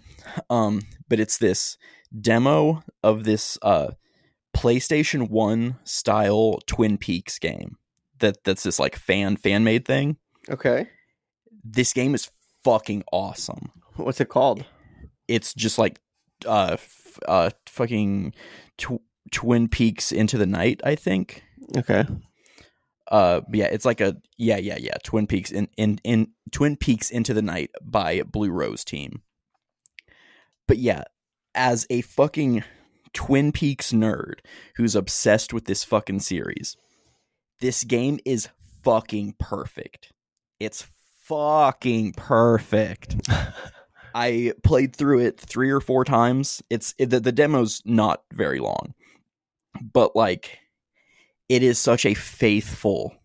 [0.49, 1.77] Um, but it's this
[2.19, 3.91] demo of this uh,
[4.55, 7.77] PlayStation One style Twin Peaks game
[8.19, 10.17] that that's this like fan fan made thing.
[10.49, 10.87] okay.
[11.63, 12.31] This game is
[12.63, 13.71] fucking awesome.
[13.95, 14.65] What's it called?
[15.29, 16.01] It's just like
[16.45, 18.33] uh f- uh fucking
[18.77, 20.81] tw- Twin Peaks into the night.
[20.83, 21.43] I think.
[21.77, 22.03] Okay.
[23.11, 27.09] uh yeah it's like a yeah yeah yeah twin peaks in in in twin peaks
[27.11, 29.21] into the night by BlueRoseTeam
[30.67, 31.03] but yeah
[31.53, 32.63] as a fucking
[33.13, 34.35] twin peaks nerd
[34.77, 36.75] who's obsessed with this fucking series
[37.61, 38.49] this game is
[38.83, 40.11] fucking perfect
[40.59, 40.87] it's
[41.25, 43.15] fucking perfect
[44.15, 48.59] i played through it three or four times it's it, the, the demo's not very
[48.59, 48.93] long
[49.81, 50.59] but like
[51.47, 53.15] it is such a faithful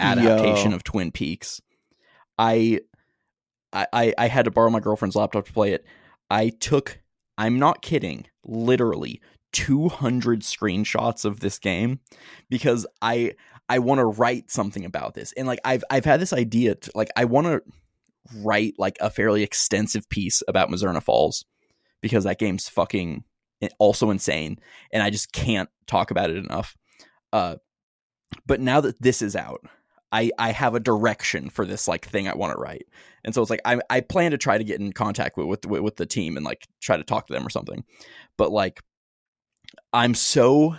[0.00, 0.76] adaptation Yo.
[0.76, 1.60] of Twin Peaks.
[2.38, 2.80] I,
[3.72, 5.84] I I had to borrow my girlfriend's laptop to play it.
[6.30, 7.00] I took
[7.38, 9.20] I'm not kidding, literally
[9.52, 12.00] 200 screenshots of this game
[12.48, 13.34] because I
[13.68, 15.32] I want to write something about this.
[15.32, 17.62] And like I've I've had this idea to, like I want to
[18.42, 21.44] write like a fairly extensive piece about Mizzurna Falls
[22.02, 23.24] because that game's fucking
[23.78, 24.58] also insane
[24.92, 26.76] and I just can't talk about it enough.
[27.32, 27.56] Uh
[28.46, 29.60] but now that this is out,
[30.12, 32.86] I I have a direction for this like thing I want to write,
[33.24, 35.66] and so it's like I I plan to try to get in contact with with
[35.66, 37.84] with the team and like try to talk to them or something,
[38.36, 38.82] but like
[39.92, 40.76] I'm so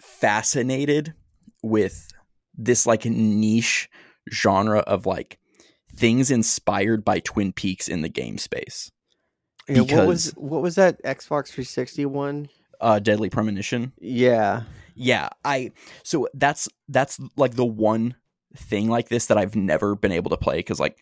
[0.00, 1.14] fascinated
[1.62, 2.08] with
[2.56, 3.88] this like niche
[4.32, 5.38] genre of like
[5.94, 8.90] things inspired by Twin Peaks in the game space.
[9.68, 12.48] Yeah, what was what was that Xbox 360 one?
[12.80, 13.92] Uh, Deadly Premonition.
[13.98, 14.62] Yeah.
[14.94, 18.14] yeah i so that's that's like the one
[18.56, 20.98] thing like this that i've never been able to play because like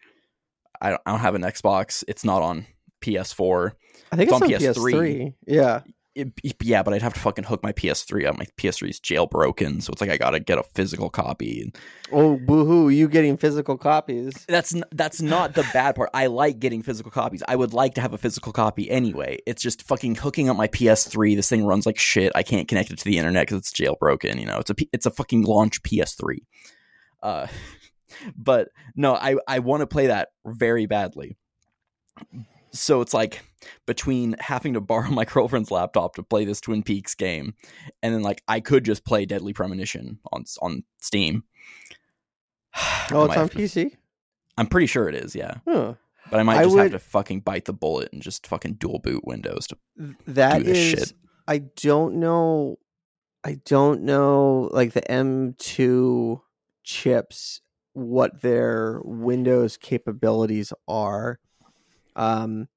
[0.80, 2.66] I don't, I don't have an xbox it's not on
[3.02, 3.72] ps4
[4.12, 4.92] I think It's it's, on on PS3.
[4.92, 5.34] PS3.
[5.46, 5.80] Yeah.
[6.14, 8.36] It- yeah but i'd have to fucking hook my ps3 up.
[8.38, 11.72] My ps3 is jailbroken so it's like i gotta get a physical copy.
[12.14, 12.90] Oh, boohoo!
[12.90, 14.44] You getting physical copies?
[14.46, 16.10] that's n- that's not the bad part.
[16.12, 17.42] I like getting physical copies.
[17.48, 19.38] I would like to have a physical copy anyway.
[19.46, 22.30] It's just fucking hooking up my ps3 this thing runs like shit.
[22.34, 24.58] I can't connect it to the internet because it's jailbroken you know?
[24.58, 26.40] It's a P- it's a fucking launch ps3
[27.22, 27.46] uh
[28.36, 31.38] but no, I I want to play that very badly.
[32.72, 33.42] So it's like
[33.86, 37.54] between having to borrow my girlfriend's laptop to play this Twin Peaks game,
[38.02, 41.44] and then like I could just play Deadly Premonition on on Steam.
[43.10, 43.94] Oh, it's on PC.
[44.56, 45.56] I'm pretty sure it is, yeah.
[45.68, 45.94] Huh.
[46.30, 48.74] But I might I just would- have to fucking bite the bullet and just fucking
[48.74, 49.76] dual boot Windows to
[50.26, 51.12] That do this is, shit.
[51.46, 52.78] I don't know.
[53.44, 56.40] I don't know, like the M2
[56.84, 57.60] chips,
[57.92, 61.40] what their Windows capabilities are.
[62.16, 62.68] Um,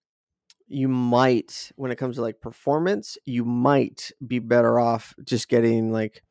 [0.67, 5.91] you might, when it comes to like performance, you might be better off just getting
[5.91, 6.23] like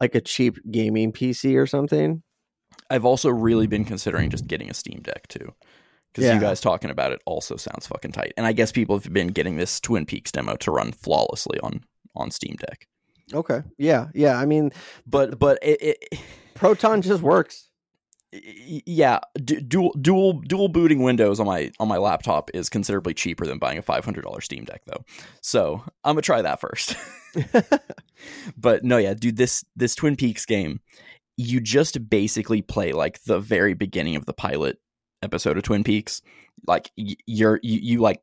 [0.00, 2.22] like a cheap gaming PC or something.
[2.88, 5.52] I've also really been considering just getting a Steam Deck too.
[6.12, 6.34] Because Yeah.
[6.34, 8.32] you guys talking about it also sounds fucking tight.
[8.36, 11.84] And I guess people have been getting this Twin Peaks demo to run flawlessly on
[12.16, 12.88] on Steam Deck.
[13.32, 13.62] Okay.
[13.78, 14.08] Yeah.
[14.14, 14.36] Yeah.
[14.38, 14.72] I mean,
[15.06, 16.20] But but it, it
[16.54, 17.69] Proton just works.
[18.32, 23.46] Yeah, du- dual dual dual booting Windows on my on my laptop is considerably cheaper
[23.46, 25.04] than buying a five hundred dollar Steam Deck though.
[25.40, 26.94] So I'm gonna try that first.
[28.56, 30.80] but no, yeah, dude, this this Twin Peaks game,
[31.36, 34.78] you just basically play like the very beginning of the pilot
[35.22, 36.22] episode of Twin Peaks.
[36.66, 38.22] Like y- you're you, you like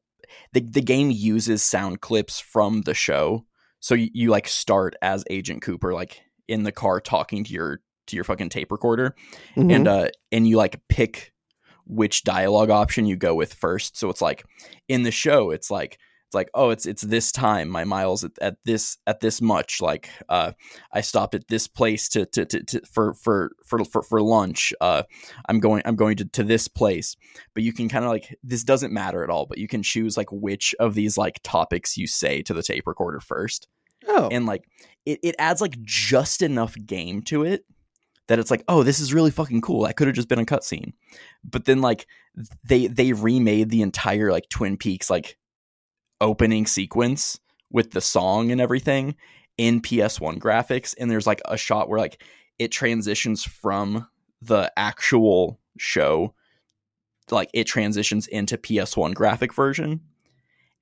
[0.54, 3.46] the the game uses sound clips from the show,
[3.80, 7.82] so you, you like start as Agent Cooper, like in the car talking to your
[8.08, 9.16] to your fucking tape recorder,
[9.56, 9.74] Mhm.
[9.76, 11.34] and uh and you like pick
[11.86, 13.98] which dialogue option you go with first.
[13.98, 14.44] So it's like
[14.90, 18.32] in the show, it's like it's like oh it's it's this time my miles at,
[18.42, 19.82] at this at this much.
[19.82, 20.52] Like uh
[20.92, 24.74] i stopped at this place to to, to, to for, for for for for lunch.
[24.82, 25.04] Uh
[25.48, 27.16] i'm going i'm going to, to this place.
[27.54, 30.18] But you can kind of like this doesn't matter at all but you can choose
[30.18, 33.70] like which of these like topics you say to the tape recorder first.
[34.06, 34.66] Oh, and like
[35.06, 37.64] it, it adds like just enough game to it
[38.28, 39.84] that it's like oh this is really fucking cool.
[39.84, 40.94] That could have just been a cutscene.
[41.44, 42.08] But then like
[42.64, 45.38] they they remade the entire like twin peaks like
[46.22, 47.40] opening sequence
[47.72, 49.16] with the song and everything
[49.58, 52.22] in ps1 graphics and there's like a shot where like
[52.60, 54.08] it transitions from
[54.42, 56.34] the actual show
[57.30, 60.00] like it transitions into ps1 graphic version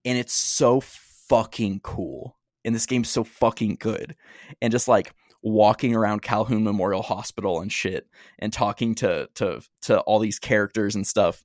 [0.03, 4.15] and it's so fucking cool and this game's so fucking good
[4.61, 5.13] and just like
[5.45, 8.07] walking around Calhoun Memorial Hospital and shit
[8.39, 11.43] and talking to to to all these characters and stuff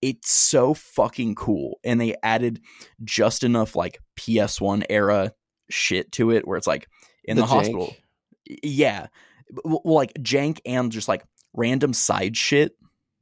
[0.00, 1.80] it's so fucking cool.
[1.82, 2.60] And they added
[3.02, 5.32] just enough like PS1 era
[5.70, 6.88] shit to it where it's like
[7.24, 7.96] in the, The hospital.
[8.62, 9.08] Yeah.
[9.64, 12.76] Well, like jank and just like random side shit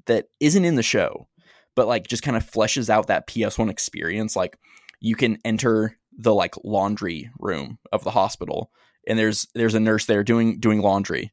[0.05, 1.29] that isn't in the show
[1.77, 4.35] but like just kind of fleshes out that PS1 experience.
[4.35, 4.59] Like
[4.99, 8.73] you can enter the like laundry room of the hospital
[9.07, 11.33] and there's there's a nurse there doing doing laundry.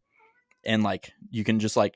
[0.66, 1.96] And like you can just like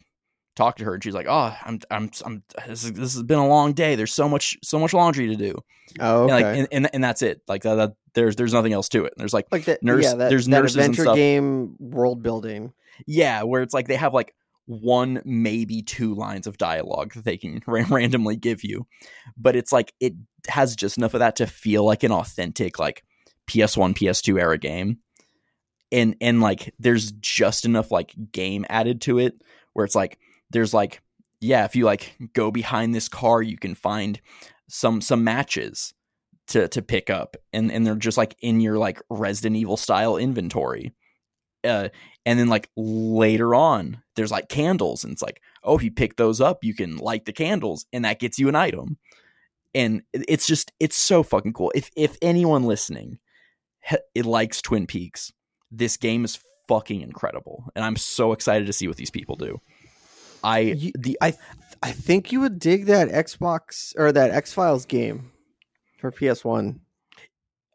[0.56, 3.38] talk to her and she's like oh i'm i'm, I'm this, is, this has been
[3.38, 3.96] a long day.
[3.96, 5.56] There's so much so much laundry to do.
[6.00, 7.42] Oh, and like and, and, and that's it.
[7.48, 9.13] Like that, that there's there's nothing else to it.
[9.16, 12.74] And there's like like that, nurse- yeah, that, there's that nurses adventure game world building.
[13.06, 14.34] Yeah, where it's like they have like
[14.66, 18.88] one, maybe two lines of dialogue that they can ra- randomly give you,
[19.38, 20.13] but it's like it
[20.48, 23.04] has just enough of that to feel like an authentic like
[23.48, 24.98] PS1, PS2 era game,
[25.91, 29.41] and and like there's just enough like game added to it
[29.73, 30.19] where it's like
[30.50, 31.02] there's like
[31.39, 34.19] yeah, if you like go behind this car, you can find
[34.69, 35.93] some some matches
[36.47, 40.17] to to pick up, and and they're just like in your like Resident Evil style
[40.17, 40.93] inventory.
[41.63, 41.89] Uh,
[42.26, 46.15] and then like later on, there's like candles, and it's like, oh, if you pick
[46.15, 48.97] those up, you can light the candles, and that gets you an item.
[49.76, 51.71] And it's just it's so fucking cool.
[51.76, 53.19] If if anyone listening,
[54.15, 55.32] it likes Twin Peaks,
[55.72, 59.62] this game is fucking incredible, and I'm so excited to see what these people do.
[60.44, 61.34] I You- the I
[61.84, 65.32] I think you would dig that Xbox or that X Files game
[66.00, 66.82] for PS One.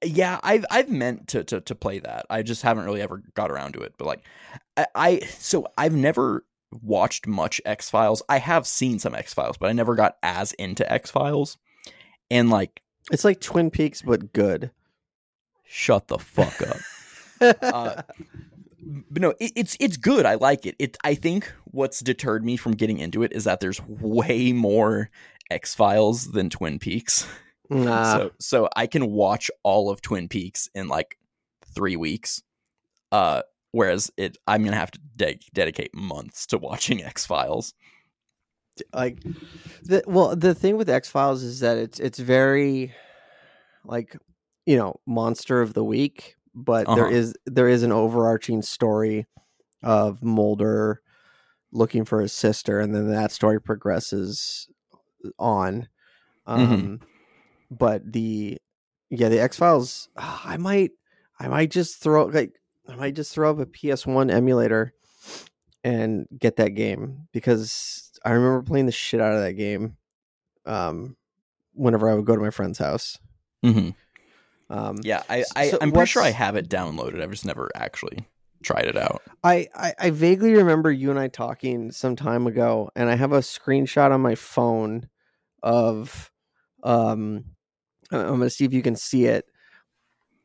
[0.04, 3.52] yeah i've i've meant to, to to play that i just haven't really ever got
[3.52, 4.20] around to it but like
[4.76, 6.44] i, I so i've never
[6.82, 10.54] watched much x files i have seen some x files but i never got as
[10.54, 11.56] into x files
[12.32, 14.72] and like It's like Twin Peaks but good.
[15.64, 16.78] shut the fuck up
[17.40, 18.02] Uh,
[19.10, 22.56] but no it, it's it's good i like it it i think what's deterred me
[22.56, 25.08] from getting into it is that there's way more
[25.50, 27.26] x files than twin peaks
[27.72, 28.16] nah.
[28.16, 31.18] so so I can watch all of Twin Peaks in like
[31.74, 32.42] three weeks.
[33.10, 37.74] Uh, whereas it, I'm gonna have to de- dedicate months to watching X Files.
[38.94, 39.22] like
[39.82, 42.94] the well the thing with X Files is that it's it's very
[43.84, 44.16] like
[44.66, 47.14] you know monster of the week, but there Uh-huh.
[47.14, 49.26] is there is an overarching story
[49.82, 51.00] of Mulder
[51.72, 54.68] looking for his sister, and then that story progresses
[55.38, 55.88] on.
[56.46, 57.00] Um,
[57.70, 58.58] but the
[59.10, 60.08] yeah, the X Files.
[60.16, 60.92] I might,
[61.38, 64.92] I might just throw like I might just throw up a PS1 emulator
[65.84, 69.96] and get that game because I remember playing the shit out of that game.
[70.66, 71.16] Um,
[71.74, 73.18] whenever I would go to my friend's house.
[73.62, 73.90] hmm
[74.72, 77.22] Um, Yeah, I, I So I'm pretty sure I have it downloaded.
[77.22, 78.26] I've just never actually
[78.62, 79.22] tried it out.
[79.44, 83.32] I, I I vaguely remember you and I talking some time ago, and I have
[83.32, 85.08] a screenshot on my phone
[85.62, 86.30] of
[86.82, 87.44] um
[88.10, 89.44] I'm gonna see if you can see it.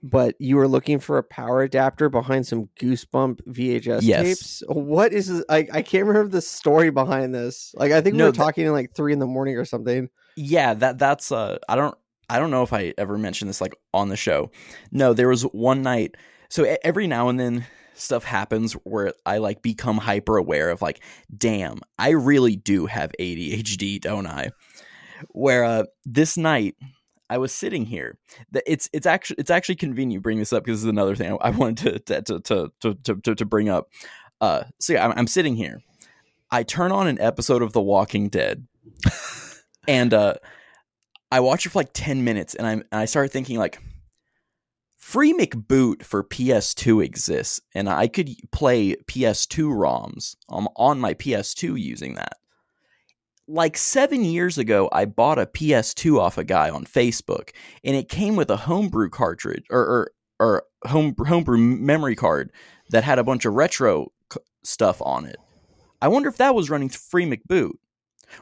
[0.04, 4.24] But you were looking for a power adapter behind some Goosebump VHS Yes.
[4.24, 4.64] tapes.
[4.68, 5.44] What is this?
[5.50, 7.74] I I can't remember the story behind this.
[7.76, 9.66] Like I think we No, were that- talking in like three in the morning or
[9.66, 10.10] something.
[10.36, 11.98] Yeah, that that's uh I don't
[12.30, 14.52] I don't know if I ever mentioned this like on the show.
[14.92, 16.16] No, there was one night.
[16.50, 21.04] So every now and then stuff happens where I like become hyper aware of like,
[21.36, 24.50] damn, I really do have ADHD, don't I?
[25.30, 26.76] Where uh this night
[27.30, 28.18] I was sitting here.
[28.66, 31.32] It's it's actually it's actually convenient you bring this up because this is another thing
[31.32, 33.90] I, I wanted to to, to to to to to bring up.
[34.40, 35.82] Uh, so yeah, I'm, I'm sitting here.
[36.52, 38.68] I turn on an episode of The Walking Dead,
[39.88, 40.36] and uh,
[41.32, 43.80] I watch it for like ten minutes, and I'm and I started thinking like,
[44.98, 51.80] Free McBoot for PS2 exists, and I could play PS2 ROMs um, on my PS2
[51.80, 52.38] using that.
[53.48, 57.52] Like seven years ago, I bought a PS2 off a guy on Facebook,
[57.84, 62.52] and it came with a homebrew cartridge or or, or home homebrew memory card
[62.90, 65.38] that had a bunch of retro c- stuff on it.
[66.02, 67.76] I wonder if that was running free McBoot.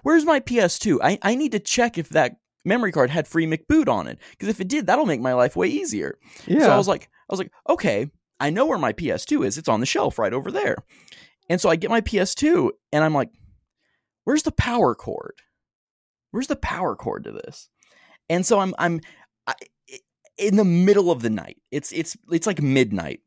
[0.02, 0.98] Where's my PS2?
[1.04, 4.50] I, I need to check if that memory card had free McBoot on it because
[4.50, 6.18] if it did, that'll make my life way easier.
[6.48, 6.62] Yeah.
[6.62, 8.10] So I was like, I was like, okay,
[8.40, 9.58] I know where my PS2 is.
[9.58, 10.78] It's on the shelf right over there.
[11.50, 13.30] And so I get my PS2 and I'm like,
[14.24, 15.42] where's the power cord?
[16.32, 17.70] Where's the power cord to this?
[18.30, 19.00] And so I'm I'm
[19.48, 19.54] I,
[20.38, 21.58] in the middle of the night.
[21.72, 23.22] It's it's it's like midnight.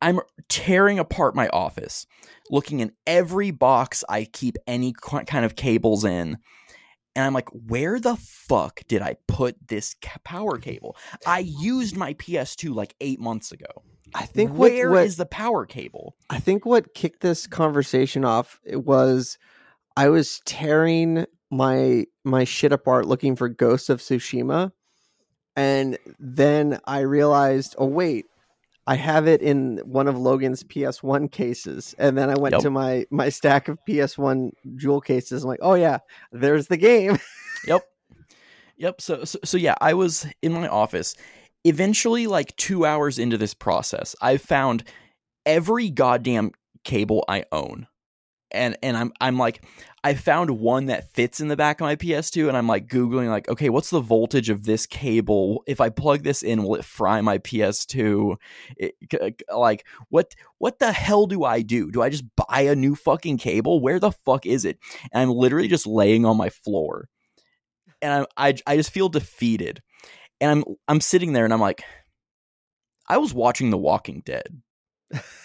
[0.00, 2.06] I'm tearing apart my office,
[2.50, 6.38] looking in every box I keep any kind of cables in.
[7.16, 10.96] And I'm like, where the fuck did I put this ca- power cable?
[11.26, 13.84] I used my PS2 like eight months ago.
[14.14, 16.16] I think what, Where what is the power cable?
[16.30, 19.38] I think what kicked this conversation off it was
[19.96, 24.72] I was tearing my my shit apart looking for Ghosts of Tsushima,
[25.56, 28.26] and then I realized, oh wait,
[28.86, 32.62] I have it in one of Logan's PS1 cases, and then I went Yep.
[32.62, 35.42] to my my stack of PS1 jewel cases.
[35.42, 35.98] I'm like, oh yeah,
[36.32, 37.18] there's the game.
[37.66, 37.82] Yep.
[38.76, 39.00] Yep.
[39.00, 41.14] So, so so yeah, I was in my office.
[41.64, 44.84] Eventually, like two hours into this process, I found
[45.46, 46.50] every goddamn
[46.84, 47.86] cable I own.
[48.54, 49.64] And and I'm I'm like
[50.02, 53.28] I found one that fits in the back of my PS2 and I'm like googling
[53.28, 55.62] like okay what's the voltage of this cable?
[55.66, 58.36] If I plug this in will it fry my PS2
[58.76, 58.94] It-
[59.54, 61.90] like what what the hell do I do?
[61.90, 63.80] Do I just buy a new fucking cable?
[63.80, 64.78] Where the fuck is it?
[65.12, 67.08] And I'm literally just laying on my floor
[68.02, 69.82] and I'm, I I just feel defeated,
[70.40, 71.82] and I'm I'm sitting there and I'm like,
[73.08, 74.62] I was watching The Walking Dead.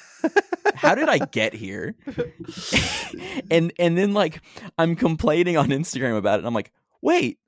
[0.75, 1.95] How did I get here?
[3.51, 4.41] and and then like
[4.77, 6.39] I'm complaining on Instagram about it.
[6.39, 7.39] And I'm like, wait,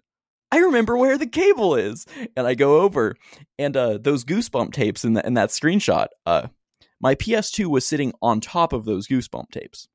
[0.51, 2.05] I remember where the cable is,
[2.35, 3.15] and I go over
[3.57, 6.07] and uh, those goosebump tapes in that in that screenshot.
[6.25, 6.47] Uh,
[6.99, 9.87] my PS2 was sitting on top of those goosebump tapes.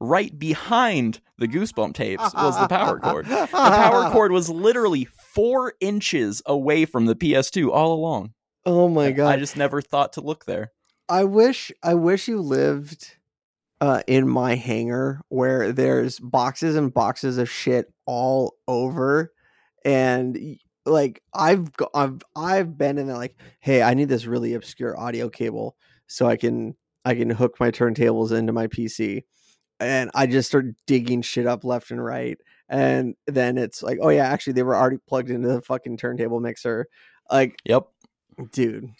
[0.00, 3.26] Right behind the goosebump tapes was the power cord.
[3.26, 8.32] The power cord was literally four inches away from the PS2 all along.
[8.64, 9.34] Oh my god!
[9.34, 10.72] I just never thought to look there.
[11.10, 13.16] I wish I wish you lived
[13.80, 19.32] uh, in my hangar where there's boxes and boxes of shit all over,
[19.84, 20.56] and
[20.86, 24.98] like I've go- I've I've been in there like, hey, I need this really obscure
[24.98, 29.24] audio cable so I can I can hook my turntables into my PC,
[29.80, 32.38] and I just start digging shit up left and right,
[32.68, 36.38] and then it's like, oh yeah, actually they were already plugged into the fucking turntable
[36.40, 36.86] mixer,
[37.30, 37.88] like Yep.
[38.52, 38.90] dude.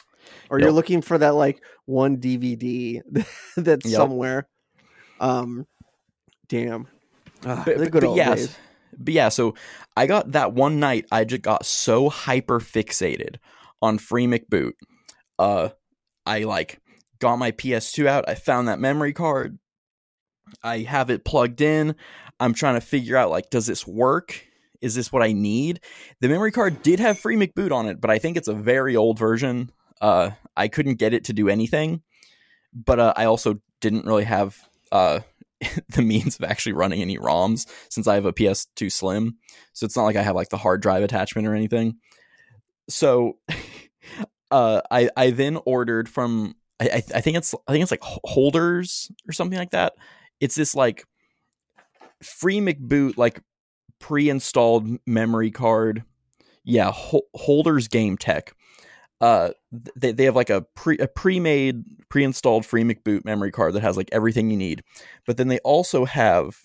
[0.51, 3.01] Or you're looking for that like one DVD
[3.57, 3.97] that's Yep.
[3.97, 4.49] somewhere.
[5.21, 5.67] Um,
[6.49, 6.87] damn.
[7.45, 8.57] Ah, But, but- good but old yeah, days.
[8.99, 9.55] but yeah, so
[9.97, 11.07] I got that one night.
[11.13, 13.37] I just got so hyper fixated
[13.83, 14.73] on Free McBoot.
[15.39, 15.71] Uh,
[16.27, 16.81] I like
[17.19, 18.29] got my PS2 out.
[18.29, 19.59] I found that memory card.
[20.63, 21.95] I have it plugged in.
[22.41, 24.43] I'm trying to figure out like, does this work?
[24.81, 25.81] Is this what I need?
[26.21, 28.97] The memory card did have Free McBoot on it, but I think it's a very
[28.97, 29.71] old version.
[30.01, 32.03] Uh, I couldn't get it to do anything.
[32.73, 34.57] But uh, I also didn't really have
[34.93, 35.21] uh
[35.91, 39.37] the means of actually running any ROMs since I have a PS2 Slim.
[39.73, 41.97] So it's not like I have like the hard drive attachment or anything.
[42.89, 43.39] So
[44.51, 49.11] uh, I I then ordered from I I think it's I think it's like holders
[49.29, 49.95] or something like that.
[50.41, 51.05] It's this like
[52.23, 53.41] free McBoot like
[53.99, 56.05] pre-installed memory card.
[56.65, 56.93] Yeah,
[57.35, 58.55] holders game tech.
[59.21, 59.51] Uh,
[59.95, 63.97] they they have like a pre a pre-made pre-installed free McBoot memory card that has
[63.97, 64.83] like everything you need.
[65.27, 66.57] But then they also have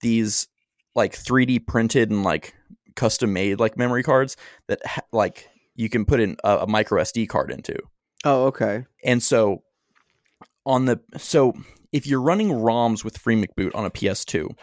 [0.00, 0.48] these
[0.94, 2.54] like 3D printed and like
[2.96, 4.36] custom made like memory cards
[4.68, 7.76] that ha- like you can put in a, a micro SD card into.
[8.24, 8.86] Oh, okay.
[9.04, 9.62] And so
[10.64, 11.54] on the so
[11.92, 14.56] if you're running ROMs with Free McBoot on a PS2,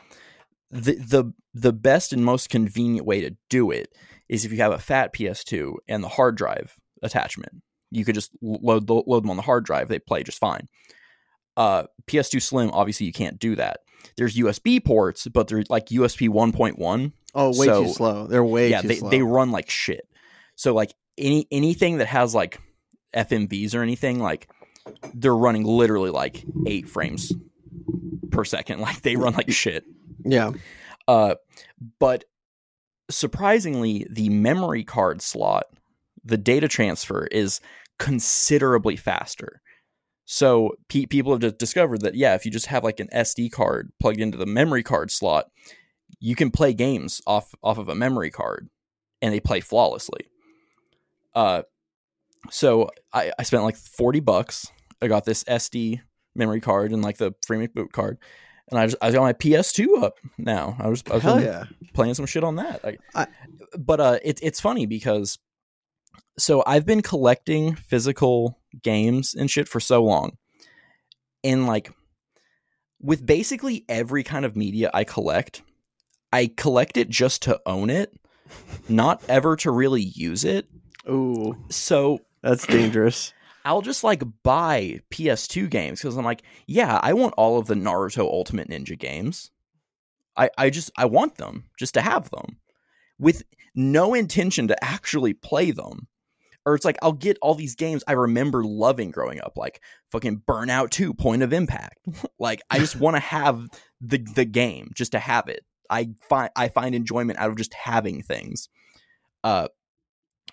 [0.69, 3.93] the the the best and most convenient way to do it
[4.27, 7.61] is if you have a fat PS2 and the hard drive attachment.
[7.91, 10.67] You could just load load them on the hard drive; they play just fine.
[11.55, 13.81] Uh, PS2 Slim, obviously, you can't do that.
[14.17, 17.11] There's USB ports, but they're like USB 1.1.
[17.35, 18.27] Oh, way so, too slow.
[18.27, 19.09] They're way yeah, they, slow.
[19.09, 20.07] they run like shit.
[20.55, 22.59] So like any anything that has like
[23.15, 24.49] FMVs or anything, like
[25.13, 27.31] they're running literally like eight frames
[28.31, 28.79] per second.
[28.81, 29.85] Like they run like shit.
[30.25, 30.51] Yeah.
[31.07, 31.35] Uh,
[31.99, 32.25] but
[33.09, 35.65] surprisingly, the memory card slot,
[36.23, 37.59] the data transfer is
[37.99, 39.61] considerably faster.
[40.25, 43.51] So pe- people have just discovered that yeah, if you just have like an SD
[43.51, 45.47] card plugged into the memory card slot,
[46.19, 48.69] you can play games off off of a memory card,
[49.21, 50.27] and they play flawlessly.
[51.35, 51.63] Uh,
[52.49, 54.67] so I, I spent like 40 bucks.
[55.01, 56.01] I got this SD
[56.35, 58.17] memory card and like the free McBoot card.
[58.69, 60.77] And I just I got my PS2 up now.
[60.79, 61.65] I was, I was Hell yeah.
[61.93, 62.81] playing some shit on that.
[62.83, 63.27] I, I,
[63.77, 65.37] but uh, it, it's funny because
[66.37, 70.37] so I've been collecting physical games and shit for so long,
[71.43, 71.91] and like
[73.01, 75.61] with basically every kind of media I collect,
[76.31, 78.13] I collect it just to own it,
[78.89, 80.67] not ever to really use it.
[81.09, 81.55] Ooh.
[81.69, 83.33] So that's dangerous.
[83.65, 87.75] I'll just like buy PS2 games because I'm like, yeah, I want all of the
[87.75, 89.51] Naruto Ultimate Ninja games.
[90.35, 92.57] I, I just I want them just to have them
[93.19, 93.43] with
[93.75, 96.07] no intention to actually play them.
[96.65, 100.43] Or it's like I'll get all these games I remember loving growing up, like fucking
[100.47, 101.99] Burnout 2, Point of Impact.
[102.39, 103.67] like I just want to have
[103.99, 105.65] the the game just to have it.
[105.89, 108.69] I find I find enjoyment out of just having things.
[109.43, 109.67] Uh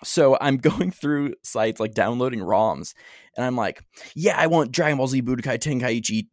[0.03, 2.93] so I'm going through sites like downloading ROMs,
[3.37, 3.83] and I'm like,
[4.15, 6.27] yeah, I want Dragon Ball Z Budokai Tenkaichi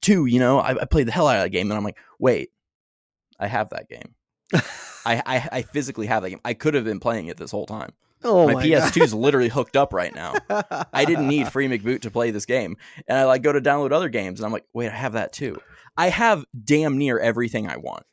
[0.00, 1.98] 2, you know, I, I played the hell out of that game, and I'm like,
[2.18, 2.50] wait,
[3.38, 4.14] I have that game.
[5.04, 6.40] I, I, I physically have that game.
[6.44, 7.92] I could have been playing it this whole time.
[8.24, 10.34] Oh my, my PS2 is literally hooked up right now.
[10.92, 13.92] I didn't need free McBoot to play this game, and I like go to download
[13.92, 15.58] other games, and I'm like, wait, I have that too.
[15.96, 18.04] I have damn near everything I want.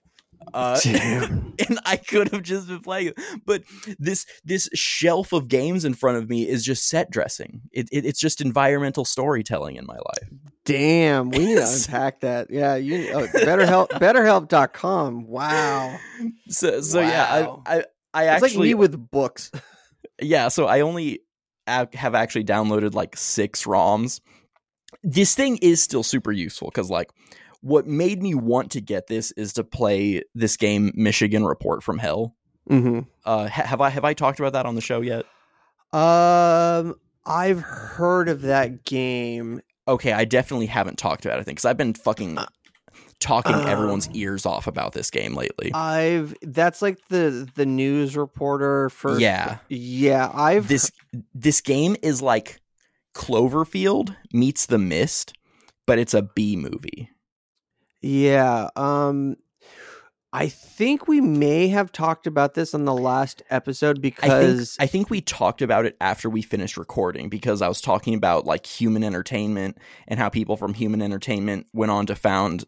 [0.54, 3.64] Uh, and I could have just been playing it, but
[4.00, 7.62] this this shelf of games in front of me is just set dressing.
[7.72, 10.30] It, it it's just environmental storytelling in my life.
[10.66, 12.50] Damn, we need to unpack that.
[12.50, 15.28] Yeah, you oh, BetterHelp BetterHelp.com.
[15.28, 15.98] Wow.
[16.48, 17.08] So so wow.
[17.08, 17.84] yeah, I I,
[18.14, 19.52] I it's actually like me with books.
[20.22, 21.22] Yeah, so I only
[21.68, 24.22] have actually downloaded like six ROMs.
[25.04, 27.12] This thing is still super useful because like
[27.62, 31.98] what made me want to get this is to play this game Michigan Report from
[31.98, 32.36] Hell.
[32.70, 33.02] Mm-hmm.
[33.26, 35.26] Uh, ha- have I have I talked about that on the show yet?
[35.92, 36.96] Um,
[37.26, 39.62] I've heard of that game.
[39.88, 41.42] Okay, I definitely haven't talked about it.
[41.42, 42.46] I think because I've been fucking uh,
[43.20, 45.72] talking um, everyone's ears off about this game lately.
[45.74, 50.32] I've that's like the the news reporter for yeah yeah.
[50.34, 50.92] I've this
[51.34, 52.60] this game is like
[53.16, 55.34] Cloverfield meets The Mist,
[55.86, 57.10] but it's a B movie.
[58.02, 58.70] Yeah.
[58.76, 59.36] Um
[60.32, 64.30] I think we may have talked about this on the last episode because
[64.80, 67.82] I think, I think, we talked about it after we finished recording because I was
[67.82, 72.66] talking about like human entertainment and how people from human entertainment went on to found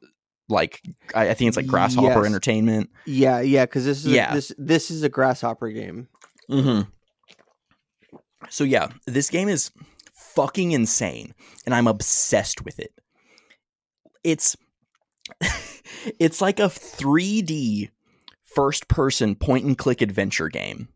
[0.52, 0.82] like
[1.16, 2.26] I, I think it's like Grasshopper yes.
[2.26, 2.89] Entertainment.
[3.06, 4.32] Yeah, yeah, because this is yeah.
[4.32, 6.08] A, this this is a Grasshopper game.
[6.49, 6.89] Mm-hmm.
[8.49, 9.72] So yeah, this game is
[10.14, 11.34] fucking insane,
[11.66, 12.93] and I'm obsessed with it.
[14.24, 14.56] It's
[16.20, 17.89] it's like a 3D
[18.43, 20.89] first person point and click adventure game.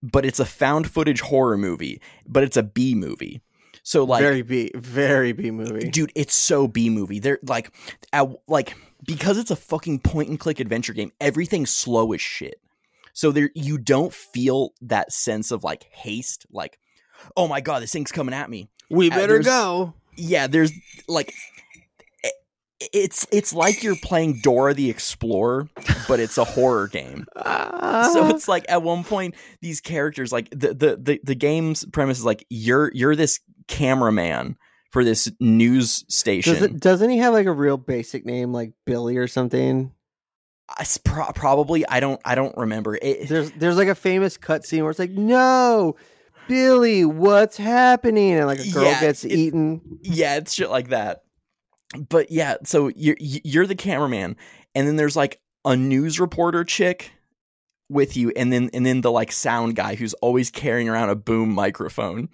[0.00, 3.42] But it's a found footage horror movie, but it's a B movie.
[3.82, 5.88] So like very B very B movie.
[5.90, 7.18] Dude, it's so B movie.
[7.18, 7.72] They're like
[8.12, 8.76] at, like
[9.06, 12.60] because it's a fucking point and click adventure game, everything's slow as shit.
[13.12, 16.78] So there you don't feel that sense of like haste like
[17.36, 18.68] oh my god, this thing's coming at me.
[18.90, 19.94] We better go.
[20.16, 20.72] Yeah, there's
[21.08, 21.34] like
[22.92, 25.68] it's it's like you're playing Dora the Explorer,
[26.06, 27.24] but it's a horror game.
[27.36, 28.28] so Ah.
[28.30, 32.24] it's like at one point these characters like the, the the the game's premise is
[32.24, 34.56] like you're you're this cameraman
[34.90, 36.54] for this news station.
[36.54, 39.92] Does it, doesn't he have like a real basic name like Billy or something?
[41.04, 42.98] Pro- probably I don't I don't remember.
[43.00, 45.96] It, There's there's like a famous cutscene where it's like, no,
[46.46, 48.32] Billy, what's happening?
[48.32, 49.80] And like a girl Yeah, gets it- eaten.
[50.02, 51.22] yeah, it's shit like that.
[52.10, 54.36] But yeah, so you're you're the cameraman,
[54.74, 57.12] and then there's like a news reporter chick
[57.88, 61.16] with you, and then and then the like sound guy who's always carrying around a
[61.16, 62.28] boom microphone.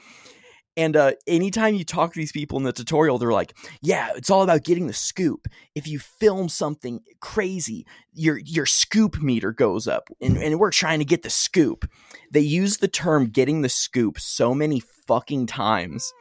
[0.77, 4.31] And uh, anytime you talk to these people in the tutorial, they're like, "Yeah, it's
[4.31, 5.47] all about getting the scoop.
[5.75, 10.99] If you film something crazy, your your scoop meter goes up, and, and we're trying
[10.99, 11.89] to get the scoop."
[12.31, 16.13] They use the term "getting the scoop" so many fucking times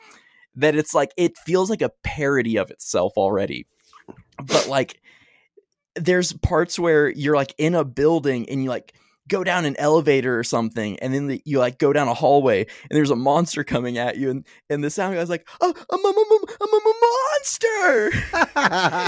[0.55, 3.65] that it's like it feels like a parody of itself already.
[4.37, 4.99] But like
[5.95, 8.93] there's parts where you're like in a building and you like
[9.29, 12.59] go down an elevator or something and then the, you like go down a hallway
[12.59, 16.05] and there's a monster coming at you and and the sound guy's like oh I'm
[16.05, 18.11] a, I'm a, I'm a monster!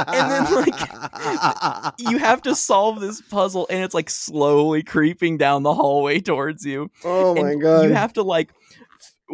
[0.07, 5.63] And then, like, you have to solve this puzzle and it's like slowly creeping down
[5.63, 6.89] the hallway towards you.
[7.03, 7.83] Oh my and god.
[7.83, 8.51] you have to like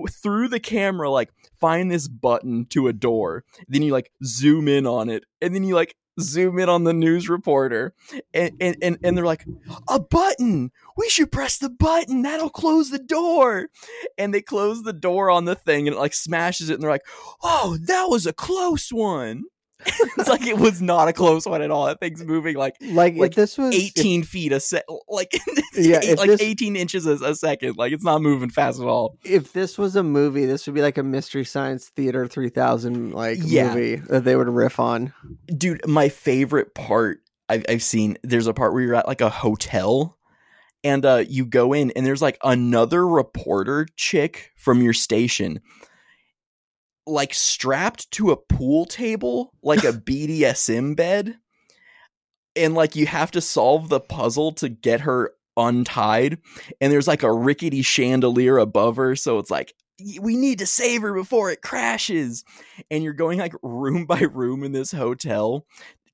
[0.09, 3.43] through the camera like find this button to a door.
[3.67, 6.93] Then you like zoom in on it and then you like zoom in on the
[6.93, 7.93] news reporter
[8.33, 9.45] and and and, and they're like
[9.87, 10.71] a button!
[10.97, 12.21] We should press the button!
[12.21, 13.69] That'll close the door!
[14.17, 16.89] And they close the door on the thing and it like smashes it and they're
[16.89, 17.05] like
[17.43, 19.43] oh that was a close one
[20.17, 23.15] it's like it was not a close one at all that thing's moving like like,
[23.15, 25.31] like if this was if- 18 feet a sec like
[25.73, 28.85] Yeah, eight- like this- 18 inches a, a second like it's not moving fast at
[28.87, 33.11] all if this was a movie, this would be like a Mystery Science Theater 3000
[33.13, 33.69] like Yeah.
[33.73, 35.13] movie that they would riff on.
[35.57, 37.19] dude my favorite part
[37.49, 40.17] I've, I've seen there's a part where you're at like a hotel
[40.83, 45.59] and uh you go in and there's like another reporter chick from your station
[47.07, 51.37] like strapped to a pool table like a bdsm bed
[52.55, 56.37] and like you have to solve the puzzle to get her untied
[56.79, 59.73] and there's like a rickety chandelier above her so it's like
[60.19, 62.43] we need to save her before it crashes
[62.89, 65.65] and you're going like room by room in this hotel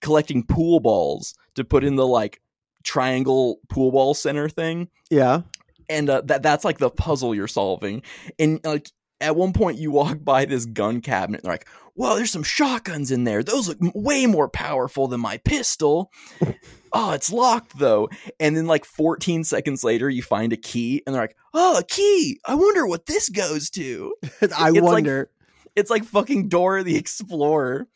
[0.01, 2.41] collecting pool balls to put in the like
[2.83, 5.41] triangle pool ball center thing Yeah.
[5.89, 8.01] and uh, that that's like the puzzle you're solving
[8.39, 8.89] and like
[9.21, 12.43] at one point you walk by this gun cabinet and they're like whoa there's some
[12.43, 13.41] shotguns in there.
[13.41, 16.11] Those look way more powerful than my pistol.
[16.93, 18.07] Oh it's locked though.
[18.39, 21.83] And then like 14 seconds later you find a key and they're like oh a
[21.83, 22.39] key!
[22.45, 24.15] I wonder what this goes to.
[24.23, 25.29] I It's like- wonder.
[25.75, 27.87] it's like fucking dora the explorer.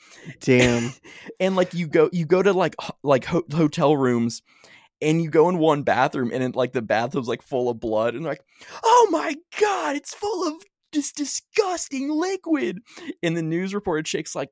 [0.42, 0.92] Damn.
[1.40, 4.42] and like you go you go to like like ho- hotel rooms
[5.02, 8.14] and you go in one bathroom and it, like the bathroom's like full of blood
[8.14, 8.42] and like
[8.84, 10.56] oh my god it's full of
[10.92, 12.80] this disgusting liquid
[13.24, 14.50] and the news reporter chick's like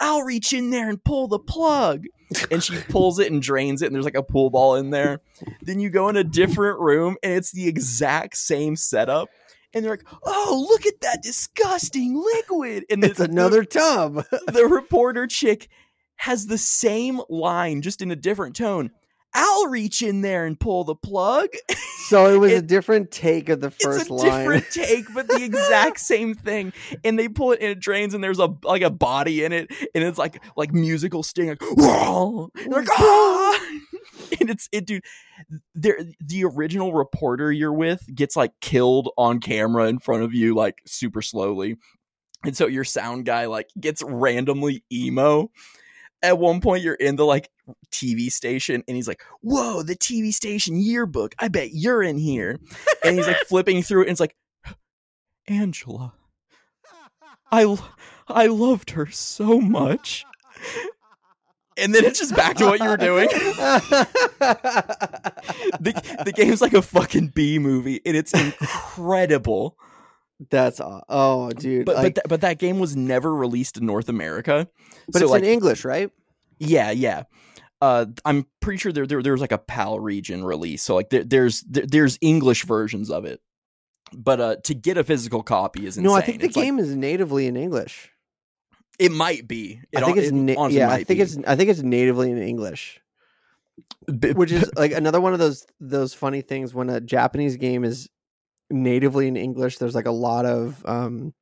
[0.00, 2.04] i'll reach in there and pull the plug
[2.50, 5.20] and she pulls it and drains it and there's like a pool ball in there
[5.60, 9.28] then you go in a different room and it's the exact same setup
[9.74, 14.24] and they're like oh look at that disgusting liquid and it's the- another tub.
[14.46, 15.68] the reporter chick
[16.16, 18.92] has the same line just in a different tone.
[19.34, 21.48] I'll reach in there and pull the plug.
[22.08, 24.26] so it was a different take of the It's first a line.
[24.40, 26.72] different take, but the exact same thing.
[27.04, 29.70] And they pull it and it drains, and there's a like a body in it,
[29.94, 31.62] and it's like like musical sting, like
[32.66, 33.58] like, "Ah!"
[34.40, 35.04] and it's it, dude.
[35.74, 40.54] There, the original reporter you're with gets like killed on camera in front of you,
[40.54, 41.76] like super slowly,
[42.44, 45.50] and so your sound guy like gets randomly emo.
[46.22, 47.48] At one point, you're in the like
[47.90, 51.34] TV station, and he's like, "Whoa, the TV station yearbook!
[51.38, 52.58] I bet you're in here."
[53.04, 54.36] And he's like flipping through, it, and it's like,
[55.48, 56.14] "Angela,
[57.50, 57.76] I,
[58.28, 60.24] I loved her so much."
[61.78, 63.28] And then it's just back to what you were doing.
[65.80, 69.78] the, the game's like a fucking B movie, and it's incredible.
[70.50, 71.86] That's oh, dude.
[71.86, 74.68] But like- but, th- but that game was never released in North America.
[75.08, 76.10] but so it's like in English, right?
[76.58, 77.24] yeah yeah.
[77.82, 81.24] Uh, I'm pretty sure there, there there's like a PAL region release, so like there,
[81.24, 83.40] there's there, there's English versions of it.
[84.14, 86.04] But uh, to get a physical copy is insane.
[86.04, 88.08] No, I think the It's like- game is natively in English.
[89.00, 89.80] it might be.
[89.90, 90.90] It, I think it's it na- yeah.
[90.90, 91.22] I think be.
[91.22, 93.00] it's I think it's natively in English,
[94.06, 98.08] which is like another one of those those funny things when a Japanese game is
[98.70, 99.78] natively in English.
[99.78, 101.34] There's like a lot of um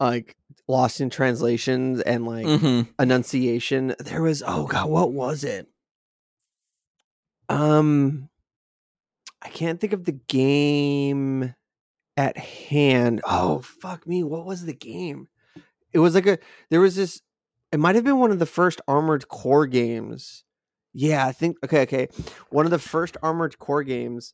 [0.00, 0.36] like
[0.68, 2.88] lost in translations and like Mhm.
[2.98, 3.94] enunciation.
[4.00, 5.68] There was oh god, what was it?
[7.48, 8.28] Um
[9.42, 11.54] I can't think of the game
[12.16, 13.20] at hand.
[13.24, 15.28] Oh fuck me, what was the game?
[15.92, 16.38] It was like a
[16.70, 17.20] there was this
[17.72, 20.44] it might have been one of the first Armored Core games.
[20.92, 22.08] Yeah, I think okay, okay.
[22.50, 24.32] One of the first Armored Core games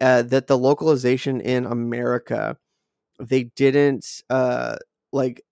[0.00, 2.58] uh that the localization in America
[3.20, 4.76] they didn't uh
[5.12, 5.42] like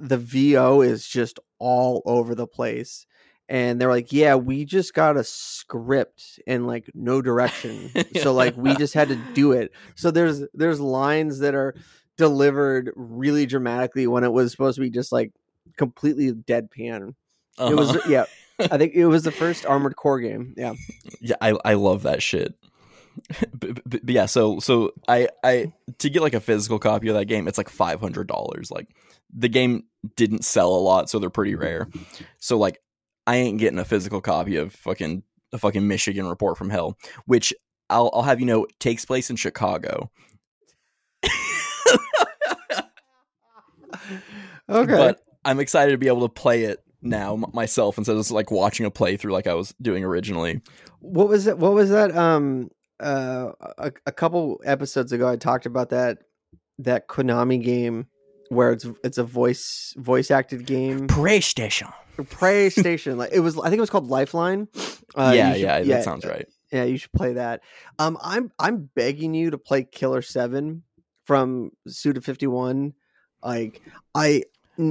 [0.00, 3.06] the VO is just all over the place.
[3.48, 7.90] And they're like, yeah, we just got a script and like no direction.
[8.22, 9.72] so like we just had to do it.
[9.96, 11.74] So there's there's lines that are
[12.16, 15.32] delivered really dramatically when it was supposed to be just like
[15.76, 17.14] completely deadpan.
[17.58, 18.08] It was Uh-huh.
[18.08, 18.24] yeah.
[18.60, 20.54] I think it was the first Armored Core game.
[20.56, 20.74] Yeah.
[21.20, 22.54] yeah i i love that shit
[23.58, 27.14] but, but- but yeah so so i i to get like a physical copy of
[27.14, 28.86] that game it's like $500 like
[29.34, 29.84] the game
[30.16, 31.88] didn't sell a lot so they're pretty rare.
[32.38, 32.78] So like
[33.26, 35.22] i ain't getting a physical copy of fucking
[35.52, 37.52] a fucking michigan report from hell which
[37.88, 40.10] i'll i'll have you know takes place in chicago.
[44.68, 44.96] Okay.
[44.96, 48.50] but i'm excited to be able to play it now myself instead of just like
[48.50, 50.60] watching a playthrough like i was doing originally.
[51.00, 52.70] What was it what was that um
[53.00, 56.18] uh a, a couple episodes ago i talked about that
[56.78, 58.06] that konami game
[58.50, 61.08] where it's it's a voice voice acted game.
[61.08, 64.68] Playstation playstation like it was i think it was called lifeline.
[65.16, 66.46] Uh, yeah should- yeah that sounds right.
[66.70, 67.62] yeah you should play that.
[67.98, 70.82] Um i'm i'm begging you to play killer 7
[71.24, 72.92] from suda 51
[73.42, 73.80] like
[74.14, 74.42] i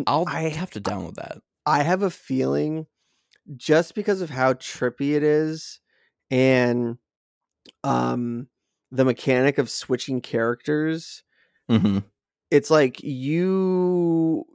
[0.07, 1.38] i'll I- have to download that.
[1.68, 2.88] I have a feeling
[3.55, 5.80] just because of how trippy it is
[6.32, 6.97] and
[7.84, 8.47] um
[8.91, 11.22] the mechanic of switching characters,
[11.70, 11.99] hmm
[12.52, 14.45] it's like you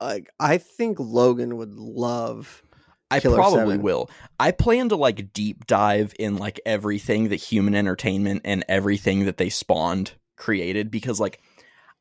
[0.00, 2.62] like I think Logan would love
[3.10, 3.82] I Killer probably 7.
[3.82, 4.10] will.
[4.38, 9.38] I plan to like deep dive in like everything that human entertainment and everything that
[9.38, 11.40] they spawned created because like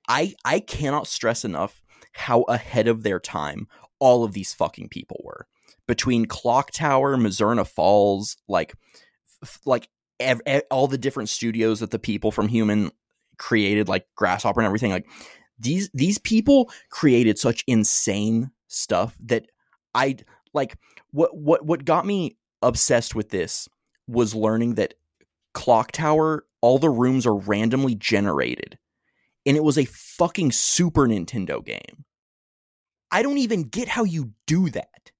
[0.07, 1.81] I I cannot stress enough
[2.13, 3.67] how ahead of their time
[3.99, 5.47] all of these fucking people were.
[5.87, 8.73] Between Clock Tower, Mizzurna Falls, like
[9.41, 9.87] f- like
[10.19, 12.91] ev- e- all the different studios that the people from Human
[13.37, 15.05] created like Grasshopper and everything like
[15.59, 19.47] these these people created such insane stuff that
[19.93, 20.17] I
[20.53, 20.77] like
[21.11, 23.67] what what what got me obsessed with this
[24.07, 24.93] was learning that
[25.53, 28.77] Clock Tower all the rooms are randomly generated
[29.45, 32.03] and it was a fucking Super Nintendo game.
[33.11, 35.11] I don't even get how you do that.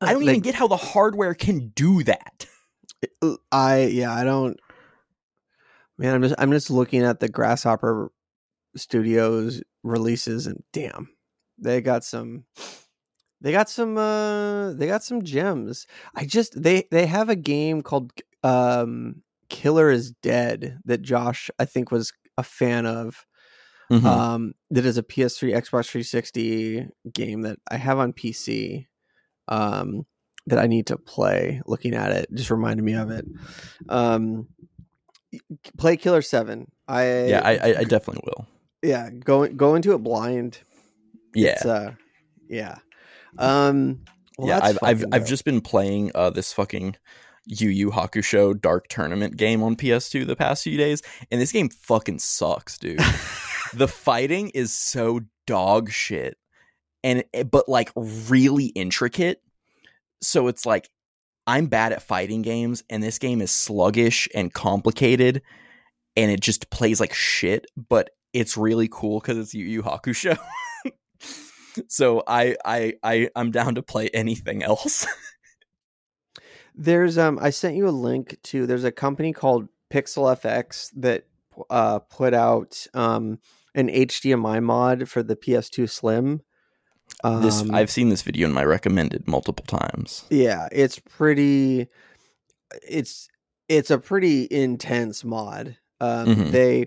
[0.00, 2.46] Uh, I don't even get how the hardware can do that.
[3.20, 4.58] Uh, I yeah, I don't
[5.98, 8.10] Man, I'm just I'm just looking at the Grasshopper
[8.76, 11.08] Studios releases and damn.
[11.58, 12.44] They got some
[13.40, 15.86] they got some uh they got some gems.
[16.14, 18.12] I just they they have a game called
[18.42, 23.26] um Killer is Dead that Josh I think was a fan of.
[23.90, 24.06] Mm-hmm.
[24.06, 28.86] Um that is a PS3 Xbox 360 game that I have on PC.
[29.48, 30.06] Um
[30.46, 31.60] that I need to play.
[31.66, 33.26] Looking at it just reminded me of it.
[33.88, 34.48] Um
[35.76, 36.70] play Killer 7.
[36.86, 38.46] I yeah, I, I, I definitely will.
[38.82, 40.58] Yeah, go go into it blind.
[41.34, 41.94] Yeah, It's, uh
[42.48, 42.76] yeah.
[43.38, 44.00] Um
[44.38, 44.60] well, yeah.
[44.62, 46.96] I've I've I've just been playing uh this fucking
[47.46, 51.68] Yu Yu Hakusho Dark Tournament game on PS2 the past few days, and this game
[51.68, 52.98] fucking sucks, dude.
[53.74, 56.36] the fighting is so dog shit,
[57.02, 59.42] and but like really intricate.
[60.20, 60.88] So it's like
[61.46, 65.42] I'm bad at fighting games, and this game is sluggish and complicated,
[66.16, 67.66] and it just plays like shit.
[67.88, 70.38] But it's really cool because it's Yu Yu Hakusho.
[71.88, 75.06] so I I I I'm down to play anything else.
[76.74, 81.26] There's um I sent you a link to there's a company called Pixel FX that
[81.68, 83.38] uh put out um
[83.74, 86.40] an HDMI mod for the PS2 Slim.
[87.24, 90.24] Um, this I've seen this video in my recommended multiple times.
[90.30, 91.88] yeah, it's pretty
[92.88, 93.28] it's
[93.68, 95.76] it's a pretty intense mod.
[96.00, 96.50] Um Mhm.
[96.52, 96.86] they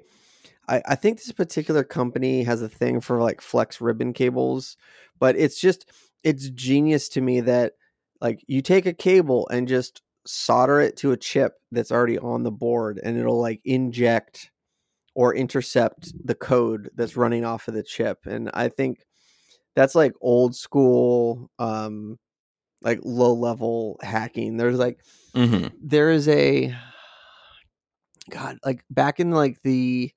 [0.67, 4.77] I, I think this particular company has a thing for like flex ribbon cables,
[5.19, 5.89] but it's just
[6.23, 7.73] it's genius to me that
[8.21, 12.43] like you take a cable and just solder it to a chip that's already on
[12.43, 14.49] the board and it'll like inject
[15.13, 19.05] or intercept the code that's running off of the chip and i think
[19.75, 22.17] that's like old school um
[22.81, 24.55] like low level hacking.
[24.57, 24.99] There's like
[25.33, 26.73] hmm there is a
[28.29, 30.11] god like back in like the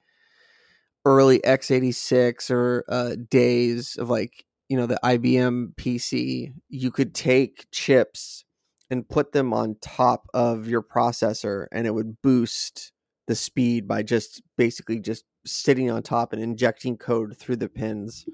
[1.04, 7.66] early x86 or uh days of like you know the IBM PC, you could take
[7.72, 8.44] chips
[8.90, 12.92] and put them on top of your processor, and it would boost
[13.26, 18.26] the speed by just basically just sitting on top and injecting code through the pins.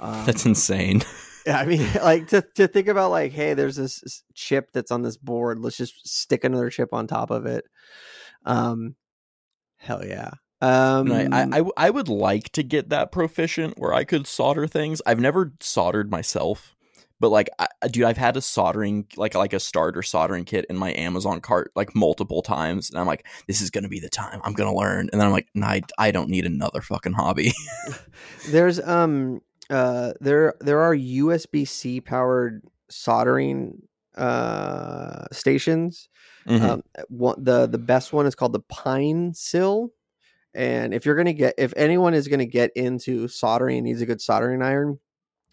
[0.00, 1.02] Um, That's insane.
[1.46, 5.02] yeah, I mean, like to to think about like, hey, there's this chip that's on
[5.02, 5.58] this board.
[5.58, 7.64] Let's just stick another chip on top of it.
[8.44, 8.94] Um,
[9.76, 10.30] hell yeah.
[10.64, 14.66] Um, And I, I, I, would like to get that proficient where I could solder
[14.66, 15.02] things.
[15.04, 16.74] I've never soldered myself,
[17.20, 20.78] but like, I, dude, I've had a soldering like like a starter soldering kit in
[20.78, 24.40] my Amazon cart like multiple times, and I'm like, this is gonna be the time
[24.42, 25.10] I'm gonna learn.
[25.12, 27.52] And then I'm like, nah, I, I don't need another fucking hobby.
[28.48, 33.82] there's um uh there there are USB C powered soldering
[34.16, 36.08] uh stations.
[36.48, 36.62] Mhm.
[36.62, 39.90] Um, one, the the best one is called the Pinecil,
[40.54, 44.06] and if you're gonna get if anyone is gonna get into soldering and needs a
[44.06, 44.98] good soldering iron,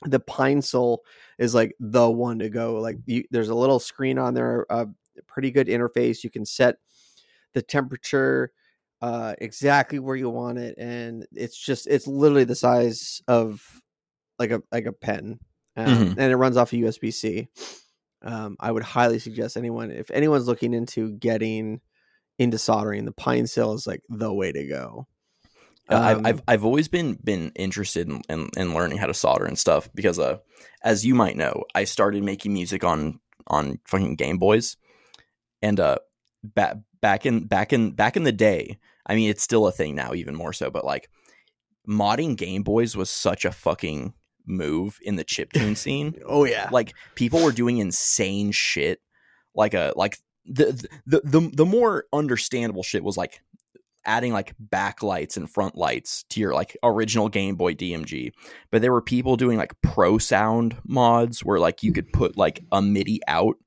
[0.05, 0.99] the Pinecil
[1.37, 2.75] is like the one to go.
[2.75, 4.87] Like you, there's a little screen on there, a
[5.27, 6.23] pretty good interface.
[6.23, 6.77] You can set
[7.53, 8.51] the temperature
[9.01, 13.63] uh, exactly where you want it, and it's just it's literally the size of
[14.39, 15.39] like a like a pen,
[15.75, 16.09] um, Mhm.
[16.17, 17.47] and it runs off a USB C.
[18.23, 21.81] Um, I would highly suggest anyone if anyone's looking into getting
[22.41, 25.07] into soldering, the Pinecil is like the way to go.
[25.89, 29.13] Uh, I've, Um, I've I've always been been interested in, in, in learning how to
[29.13, 30.37] solder and stuff because uh
[30.83, 34.77] as you might know I started making music on on fucking Game Boys.
[35.61, 35.97] And uh
[36.43, 39.95] back back in back in back in the day I mean it's still a thing
[39.95, 41.09] now even more so but like
[41.87, 44.13] modding Game Boys was such a fucking
[44.45, 46.15] move in the chiptune scene.
[46.25, 48.99] Oh yeah, like people were doing insane shit
[49.53, 53.41] like a like the the the, the more understandable shit was like
[54.03, 58.31] adding like backlights and front lights to your like original game boy dmg
[58.71, 62.63] but there were people doing like pro sound mods where like you could put like
[62.71, 63.57] a midi out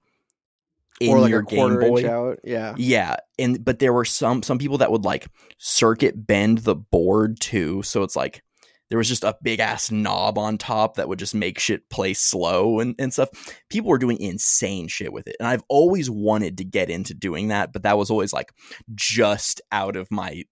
[1.00, 2.38] in or like your game boy out.
[2.44, 5.26] Yeah, yeah, and but there were some some people that would like
[5.58, 8.42] circuit bend the board too, so it's like
[8.90, 12.14] there was just a big ass knob on top that would just make shit play
[12.14, 13.30] slow and, and stuff.
[13.70, 15.36] People were doing insane shit with it.
[15.40, 18.52] And I've always wanted to get into doing that, but that was always like
[18.94, 20.44] just out of my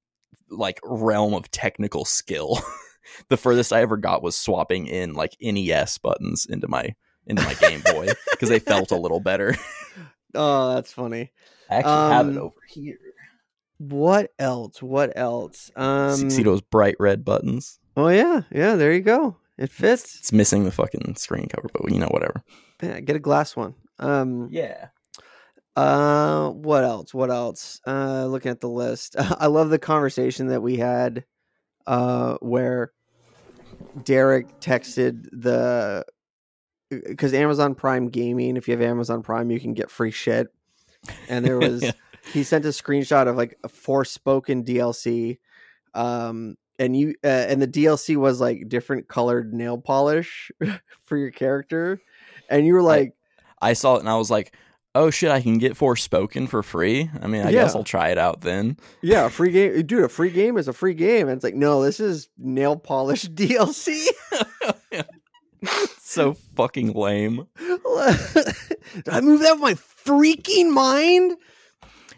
[0.50, 2.58] like realm of technical skill.
[3.28, 6.94] the furthest I ever got was swapping in like NES buttons into my
[7.26, 9.54] into my Game Boy because they felt a little better.
[10.34, 11.32] oh that's funny.
[11.70, 12.98] I actually have it Um, over here.
[13.78, 14.80] What else?
[14.82, 15.70] What else?
[15.74, 17.78] Um, See those bright red buttons?
[17.96, 18.76] Oh yeah, yeah.
[18.76, 19.36] There you go.
[19.58, 20.18] It fits.
[20.18, 22.42] It's missing the fucking screen cover, but you know, whatever.
[22.82, 23.74] Yeah, get a glass one.
[23.98, 24.48] Um.
[24.50, 24.88] Yeah.
[25.76, 26.50] Uh.
[26.50, 27.12] What else?
[27.12, 27.80] What else?
[27.86, 28.26] Uh.
[28.26, 31.24] Looking at the list, I love the conversation that we had.
[31.86, 32.36] Uh.
[32.40, 32.92] Where
[34.04, 36.04] Derek texted the
[36.90, 38.56] because Amazon Prime Gaming.
[38.56, 40.48] If you have Amazon Prime, you can get free shit.
[41.28, 41.84] And there was
[42.32, 45.38] he sent a screenshot of like a Forspoken DLC,
[45.94, 50.50] um, and you uh, and the DLC was like different colored nail polish
[51.04, 52.00] for your character,
[52.48, 53.14] and you were like,
[53.60, 54.54] I saw it and I was like,
[54.94, 57.10] oh shit, I can get Forspoken for free.
[57.20, 58.76] I mean, I guess I'll try it out then.
[59.00, 60.04] "Yeah, a free game, dude.
[60.04, 63.24] A free game is a free game." And it's like, no, this is nail polish
[63.28, 64.06] DLC.
[65.98, 67.46] so fucking lame.
[67.58, 71.36] Did I move that with my freaking mind?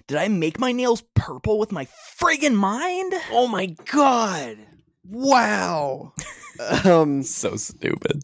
[0.06, 1.86] Did I make my nails purple with my
[2.24, 3.12] friggin' mind?
[3.30, 4.56] Oh my god!
[5.06, 6.14] Wow.
[6.84, 7.22] um.
[7.22, 8.22] So stupid.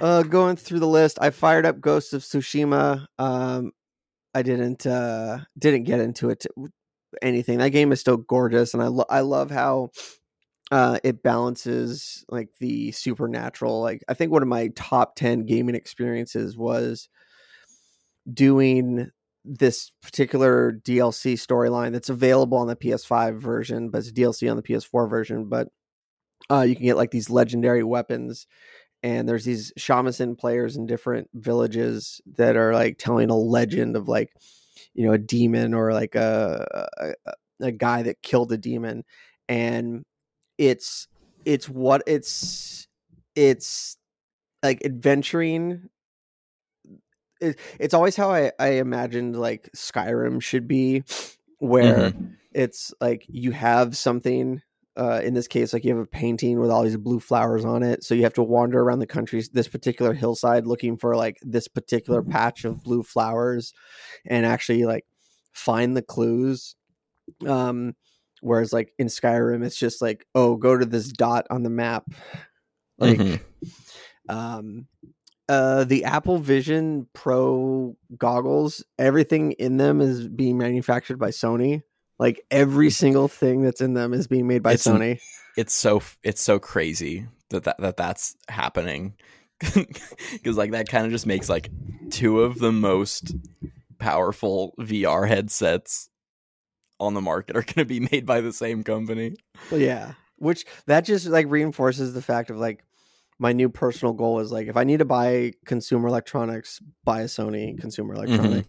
[0.00, 3.06] Uh, going through the list, I fired up Ghost of Tsushima.
[3.18, 3.72] Um,
[4.34, 6.50] I didn't uh didn't get into it to
[7.22, 7.58] anything.
[7.58, 9.90] That game is still gorgeous, and I lo- I love how
[10.70, 13.80] uh it balances like the supernatural.
[13.80, 17.08] Like I think one of my top ten gaming experiences was
[18.32, 19.10] doing
[19.44, 24.62] this particular DLC storyline that's available on the PS5 version, but it's DLC on the
[24.62, 25.46] PS4 version.
[25.46, 25.68] But
[26.50, 28.46] uh, you can get like these legendary weapons
[29.04, 34.08] and there's these shamisen players in different villages that are like telling a legend of
[34.08, 34.32] like
[34.94, 39.04] you know a demon or like a a, a guy that killed a demon
[39.48, 40.04] and
[40.56, 41.06] it's
[41.44, 42.88] it's what it's
[43.36, 43.98] it's
[44.62, 45.90] like adventuring
[47.44, 51.04] it, it's always how I, I imagined like skyrim should be
[51.58, 52.12] where
[52.52, 54.62] it's like you have something
[54.96, 57.82] uh, in this case, like you have a painting with all these blue flowers on
[57.82, 58.04] it.
[58.04, 61.66] So you have to wander around the country, this particular hillside, looking for like this
[61.66, 63.74] particular patch of blue flowers
[64.24, 65.04] and actually like
[65.52, 66.76] find the clues.
[67.44, 67.96] Um,
[68.40, 72.04] whereas like in Skyrim, it's just like, oh, go to this dot on the map.
[72.98, 73.40] Like, Mhm.
[74.28, 74.86] Um,
[75.48, 81.82] uh, the Apple Vision Pro goggles, everything in them is being manufactured by Sony.
[82.18, 85.20] Like every single thing that's in them is being made by It's Sony.
[85.56, 89.14] It's so it's so crazy that that, that that's happening.
[89.60, 91.70] Cuz like that kind of just makes like
[92.10, 93.34] two of the most
[93.98, 96.08] powerful VR headsets
[97.00, 99.36] on the market are going to be made by the same company.
[99.70, 102.84] Well, yeah, which that just like reinforces the fact of like
[103.38, 107.26] my new personal goal is like if I need to buy consumer electronics, buy a
[107.26, 108.66] Sony consumer electronic.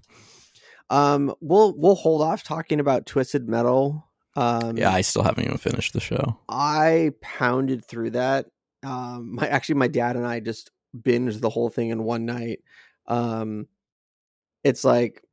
[0.90, 4.08] Um, we'll we'll hold off talking about Twisted Metal.
[4.36, 6.40] Um, Yeah, I still haven't even finished the show.
[6.50, 8.48] I pounded through that.
[8.84, 12.60] Um, my actually, my dad and I just binged the whole thing in one night.
[13.08, 13.68] Um,
[14.64, 15.24] it's like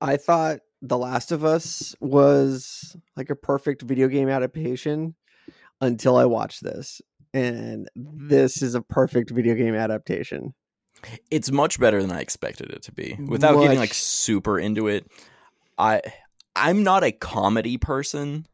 [0.00, 5.14] I thought The Last of Us was like a perfect video game adaptation
[5.80, 7.00] until I watched this,
[7.36, 10.54] and this is a perfect video game adaptation.
[11.30, 13.16] It's much better than I expected it to be.
[13.28, 15.06] Without getting like super into it,
[15.76, 16.00] I
[16.54, 18.46] I'm not a comedy person.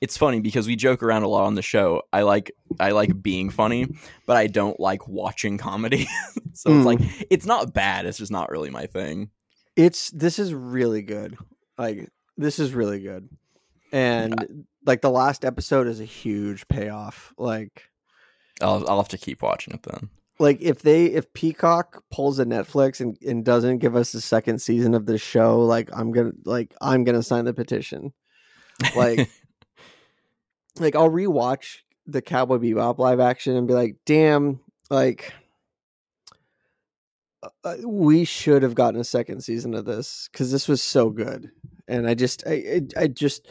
[0.00, 2.02] It's funny because we joke around a lot on the show.
[2.12, 3.86] I like I like being funny,
[4.26, 6.06] but I don't like watching comedy.
[6.52, 6.76] so Mm.
[6.76, 9.30] it's like it's not bad, it's just not really my thing.
[9.74, 11.36] It's this is really good.
[11.78, 13.28] Like this is really good,
[13.90, 17.32] and like the last episode is a huge payoff.
[17.38, 17.87] Like
[18.60, 20.10] I'll I'll have to keep watching it then.
[20.38, 24.60] like if they if Peacock pulls a Netflix and, and doesn't give us a second
[24.60, 28.12] season of this show, like I'm gonna like I'm gonna sign the petition.
[28.94, 29.28] Like
[30.78, 35.32] like I'll rewatch the Cowboy Bebop live action and be like, damn, like
[37.42, 41.10] uh, uh, we should have gotten a second season of this because this was so
[41.10, 41.50] good,
[41.86, 42.52] and I just I
[42.96, 43.46] I, I just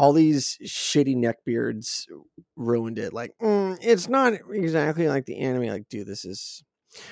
[0.00, 2.06] all these shitty neckbeards
[2.56, 3.12] ruined it.
[3.12, 5.66] Like mm, it's not exactly like the anime.
[5.66, 6.64] Like, dude, this is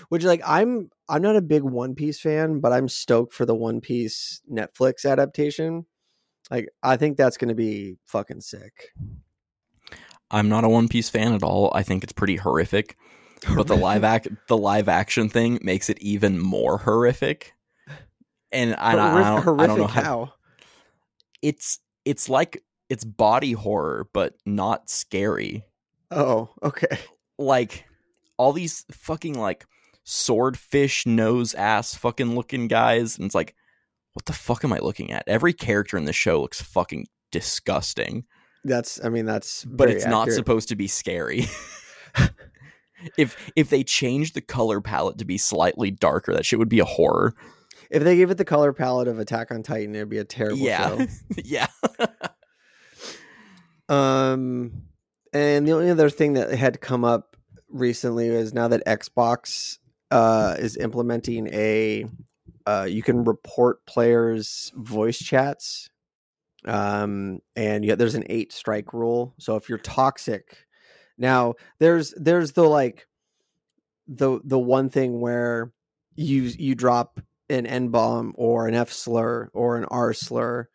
[0.08, 3.54] which like I'm I'm not a big One Piece fan, but I'm stoked for the
[3.54, 5.84] One Piece Netflix adaptation.
[6.50, 8.88] Like, I think that's going to be fucking sick.
[10.30, 11.70] I'm not a One Piece fan at all.
[11.74, 12.96] I think it's pretty horrific.
[13.54, 17.52] But the live act the live action thing makes it even more horrific.
[18.50, 20.32] And I, I, I, don't, horrific I don't know how how.
[21.42, 25.64] it's it's like it's body horror but not scary
[26.10, 26.98] Oh, okay.
[27.38, 27.84] like
[28.38, 29.66] all these fucking like
[30.04, 33.54] swordfish nose ass fucking looking guys and it's like
[34.14, 38.24] what the fuck am i looking at every character in the show looks fucking disgusting
[38.64, 39.04] That's.
[39.04, 39.64] I mean, that's.
[39.66, 41.44] but it's not supposed to be scary
[43.18, 46.80] if if they changed the color palette to be slightly darker that shit would be
[46.80, 47.34] a horror
[47.90, 50.58] If they gave it the color palette of Attack on Titan, it'd be a terrible
[50.58, 51.06] yeah show.
[51.44, 51.66] yeah
[53.88, 54.82] Um,
[55.32, 57.36] and the only other thing that had come up
[57.68, 59.78] recently is now that Xbox
[60.10, 62.06] uh, is implementing a
[62.66, 65.88] uh, you can report players' voice chats,
[66.66, 69.34] um, and yet there's an eight strike rule.
[69.38, 70.66] So if you're toxic,
[71.16, 73.06] now there's there's the like
[74.06, 75.72] the the one thing where
[76.14, 80.68] you you drop an N bomb or an F slur or an R slur,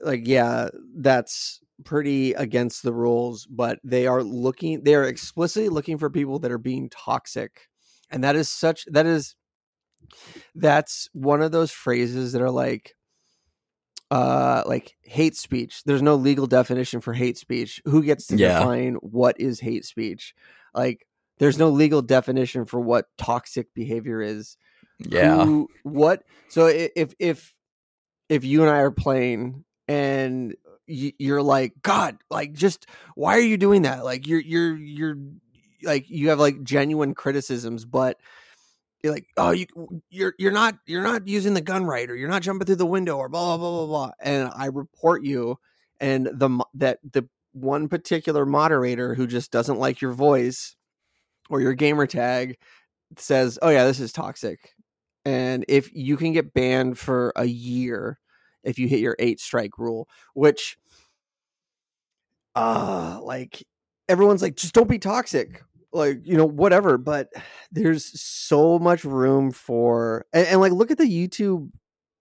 [0.00, 5.98] like yeah, that's pretty against the rules, but they are looking they are explicitly looking
[5.98, 7.68] for people that are being toxic.
[8.10, 9.34] And that is such that is
[10.54, 12.94] that's one of those phrases that are like
[14.10, 15.82] uh like hate speech.
[15.84, 17.80] There's no legal definition for hate speech.
[17.84, 18.58] Who gets to Yeah.
[18.58, 20.34] define what is hate speech?
[20.74, 21.06] Like
[21.38, 24.56] there's no legal definition for what toxic behavior is
[24.98, 27.54] yeah who, what so if if
[28.28, 30.56] if you and i are playing and
[30.86, 34.04] you're like god like just why are you doing that?
[34.04, 35.16] Like you're you're you're
[35.82, 38.18] like you have like genuine criticisms but
[39.02, 39.66] you're like oh you
[40.10, 42.86] you're you're not you're not using the gun right or you're not jumping through the
[42.86, 44.10] window or blah blah blah blah blah.
[44.20, 45.58] And i report you
[46.00, 50.76] and the that the one particular moderator who just doesn't like your voice
[51.48, 52.56] or your gamer tag
[53.18, 54.72] says oh yeah this is toxic.
[55.24, 58.20] And if you can get banned for a year
[58.66, 60.76] if you hit your eight strike rule which
[62.54, 63.64] uh like
[64.08, 65.62] everyone's like just don't be toxic.
[65.92, 67.28] Like you know whatever but
[67.72, 71.70] there's so much room for and, and like look at the youtube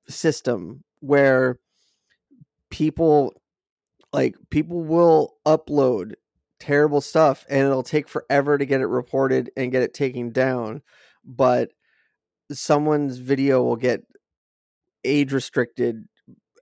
[0.08, 1.60] system where
[2.70, 3.34] people
[4.14, 6.14] like people will upload
[6.60, 10.82] terrible stuff and it'll take forever to get it reported and get it taken down
[11.26, 11.72] but
[12.52, 14.04] someone's video will get
[15.04, 16.08] age restricted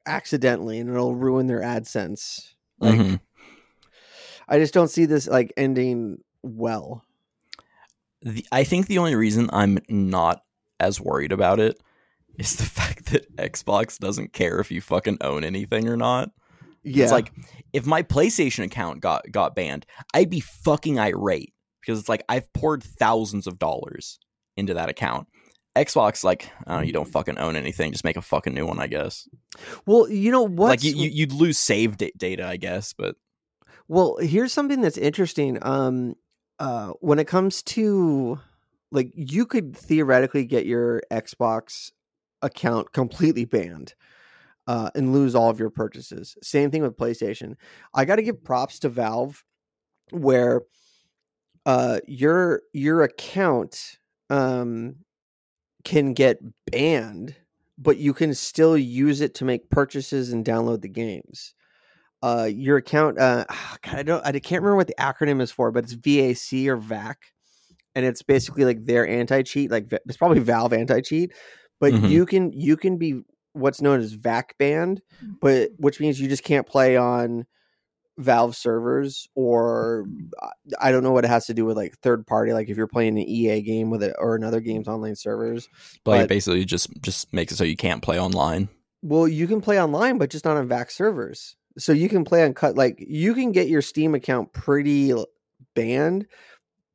[0.06, 2.54] accidentally and it'll ruin their AdSense.
[2.80, 3.20] Like Mhm.
[4.48, 7.04] I just don't see this like ending well.
[8.22, 10.44] the, I think the only reason I'm not
[10.80, 11.80] as worried about it
[12.38, 16.32] is the fact that Xbox doesn't care if you fucking own anything or not.
[16.84, 17.04] Yeah.
[17.04, 17.32] It's like
[17.72, 22.52] if my PlayStation account got got banned, I'd be fucking irate because it's like I've
[22.54, 24.20] poured thousands of dollars
[24.58, 25.28] into that account.
[25.76, 27.92] Xbox, like, oh, you don't fucking own anything.
[27.92, 29.28] Just make a fucking new one, I guess.
[29.86, 30.70] well, you know what?
[30.70, 33.16] like, you, you, you'd lose save da- data, I guess, but
[33.88, 35.58] Well, here's something that's interesting.
[35.62, 36.16] Um,
[36.60, 38.40] uh, when it comes to
[38.92, 41.92] like, you could theoretically get your Xbox
[42.44, 43.96] account completely banned,
[44.68, 46.38] uh, and lose all of your purchases.
[46.44, 47.56] Same thing with PlayStation.
[47.94, 49.44] I got to give props to Valve,
[50.12, 50.62] where,
[51.66, 53.98] uh, your your account,
[54.30, 54.98] um,
[55.84, 56.40] can get
[56.72, 57.36] banned,
[57.78, 61.54] but you can still use it to make purchases and download the games
[62.24, 63.20] uh, your account.
[63.20, 63.46] Uh,
[63.84, 64.26] God, I don't.
[64.26, 67.16] I can't remember what the acronym is for, but it's VAC or VAC,
[67.94, 69.70] and it's basically like their anti cheat.
[69.70, 71.34] Like it's probably Valve anti cheat,
[71.80, 72.10] but Mhm.
[72.10, 73.22] you can you can be
[73.52, 75.02] what's known as VAC banned,
[75.42, 77.46] but which means you just can't play on
[78.20, 80.06] Valve servers or
[80.42, 80.50] uh,
[80.80, 82.54] I don't know what it has to do with like third party.
[82.54, 85.68] Like if you're playing an EA game with it or another game's online servers.
[85.74, 88.70] like But- it basically just just makes it so you can't play online.
[89.02, 91.56] Well, you can play online, but just not on VAC servers.
[91.78, 95.12] So you can play on cut like you can get your Steam account pretty
[95.74, 96.28] banned,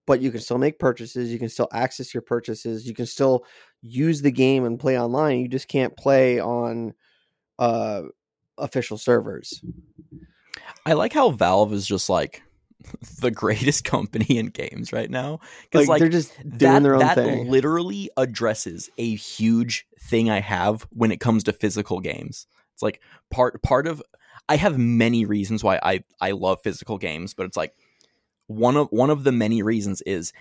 [0.06, 1.32] but you can still make purchases.
[1.32, 2.86] You can still access your purchases.
[2.86, 3.44] You can still
[3.82, 5.40] use the game and play online.
[5.40, 6.94] You just can't play on
[7.58, 8.02] uh
[8.56, 9.62] official servers.
[10.88, 12.42] I like how Valve is just like
[13.20, 16.94] the greatest company in games right now because Like, like, they're just doing that, their
[16.94, 17.50] own that thing.
[17.50, 22.46] literally addresses a huge thing I have when it comes to physical games.
[22.72, 24.02] It's like part part of
[24.48, 27.74] I have many reasons why I I love physical games, but it's like
[28.46, 30.32] one of one of the many reasons is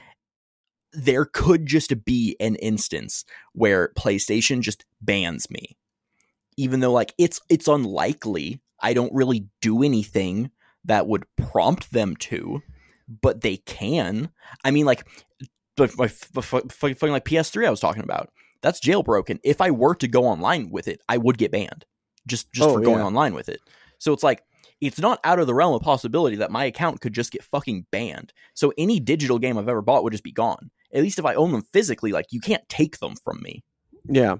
[0.93, 5.77] there could just be an instance where PlayStation just bans me.
[6.55, 10.51] Even though like it's it's unlikely, I don't really do anything
[10.85, 12.61] that would prompt them to,
[13.21, 14.29] but they can.
[14.63, 15.07] I mean like
[15.75, 18.29] but my fucking like PS3 I was talking about.
[18.61, 19.39] That's jailbroken.
[19.43, 21.85] If I were to go online with it, I would get banned.
[22.25, 23.05] Just just Oh, for going yeah.
[23.05, 23.59] online with it.
[23.99, 24.43] So it's like
[24.81, 27.85] it's not out of the realm of possibility that my account could just get fucking
[27.91, 28.33] banned.
[28.53, 30.69] So any digital game I've ever bought would just be gone.
[30.93, 33.63] At least if I own them physically, like you can't take them from me.
[34.09, 34.37] Yeah.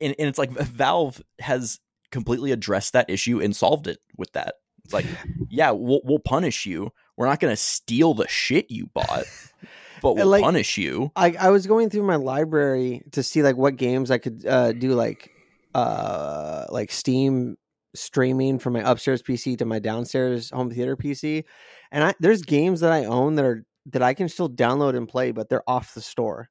[0.00, 1.78] And, and it's like Valve has
[2.14, 4.54] completely addressed that issue and solved it with that.
[4.84, 5.04] It's like,
[5.50, 6.90] yeah, we'll, we'll punish you.
[7.16, 9.24] We're not going to steal the shit you bought,
[10.02, 11.10] but we'll like- punish you.
[11.16, 14.72] I, I was going through my library to see like what games I could uh,
[14.72, 15.30] do like
[15.74, 17.56] uh like Steam
[17.96, 21.44] streaming from my upstairs PC to my downstairs home theater PC,
[21.90, 25.08] and I there's games that I own that are that I can still download and
[25.08, 26.48] play, but they're off the store.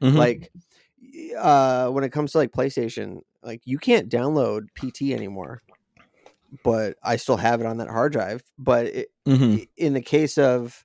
[0.00, 0.16] Mhm.
[0.16, 0.50] Like
[1.38, 5.62] uh when it comes to like PlayStation, like you can't download PT anymore,
[6.64, 8.42] but I still have it on that hard drive.
[8.58, 9.68] But it, Mhm.
[9.76, 10.84] in the case of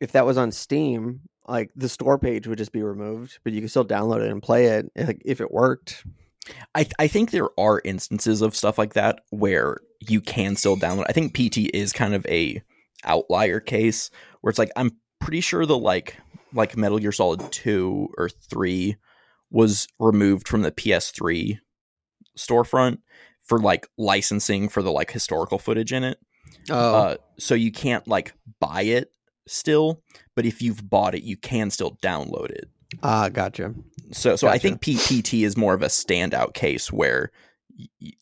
[0.00, 3.60] if that was on Steam, like the store page would just be removed, but you
[3.60, 6.04] can still download it and play it like, if it worked.
[6.74, 11.04] I I think there are instances of stuff like that where you can still download.
[11.08, 12.62] I think PT is kind of a
[13.04, 16.16] outlier case where it's like I'm pretty sure the like
[16.54, 18.96] like Metal Gear Solid 2 or 3
[19.50, 21.58] was removed from the PS3
[22.38, 22.98] storefront
[23.44, 26.18] for like licensing for the like historical footage in it.
[26.70, 29.12] Oh, Uh, so you can't like buy it
[29.48, 30.02] still,
[30.36, 32.68] but if you've bought it, you can still download it.
[33.02, 33.74] ah, gotcha.
[34.12, 37.30] So, so I think PPT is more of a standout case where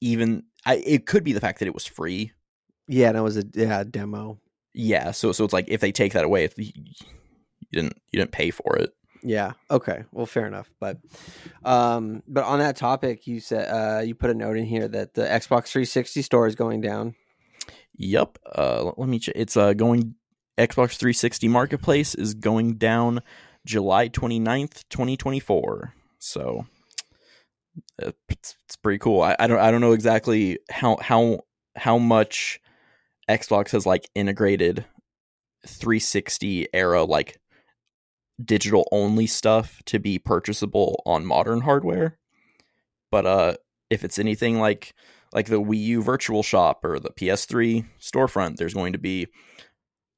[0.00, 2.32] even I, it could be the fact that it was free.
[2.86, 4.38] Yeah, and it was a yeah demo.
[4.74, 5.10] Yeah.
[5.12, 6.72] So, so it's like if they take that away, it's, you
[7.72, 8.90] didn't you didn't pay for it.
[9.22, 9.52] Yeah.
[9.70, 10.04] Okay.
[10.12, 10.70] Well, fair enough.
[10.80, 10.98] But,
[11.64, 15.14] um, but on that topic, you said uh, you put a note in here that
[15.14, 17.14] the Xbox 360 store is going down.
[17.96, 18.38] Yep.
[18.54, 19.18] Uh, let- me.
[19.18, 20.14] Ch- it's uh going.
[20.56, 23.20] Xbox 360 Marketplace is going down
[23.64, 25.94] July 29th, 2024.
[26.18, 26.66] So
[28.02, 29.22] uh, it's, it's pretty cool.
[29.22, 31.40] I, I don't I don't know exactly how how
[31.76, 32.60] how much
[33.28, 34.84] Xbox has like integrated
[35.66, 37.38] 360 era like
[38.42, 42.18] digital only stuff to be purchasable on modern hardware.
[43.10, 43.54] But uh
[43.90, 44.94] if it's anything like
[45.32, 49.26] like the Wii U Virtual Shop or the PS3 storefront, there's going to be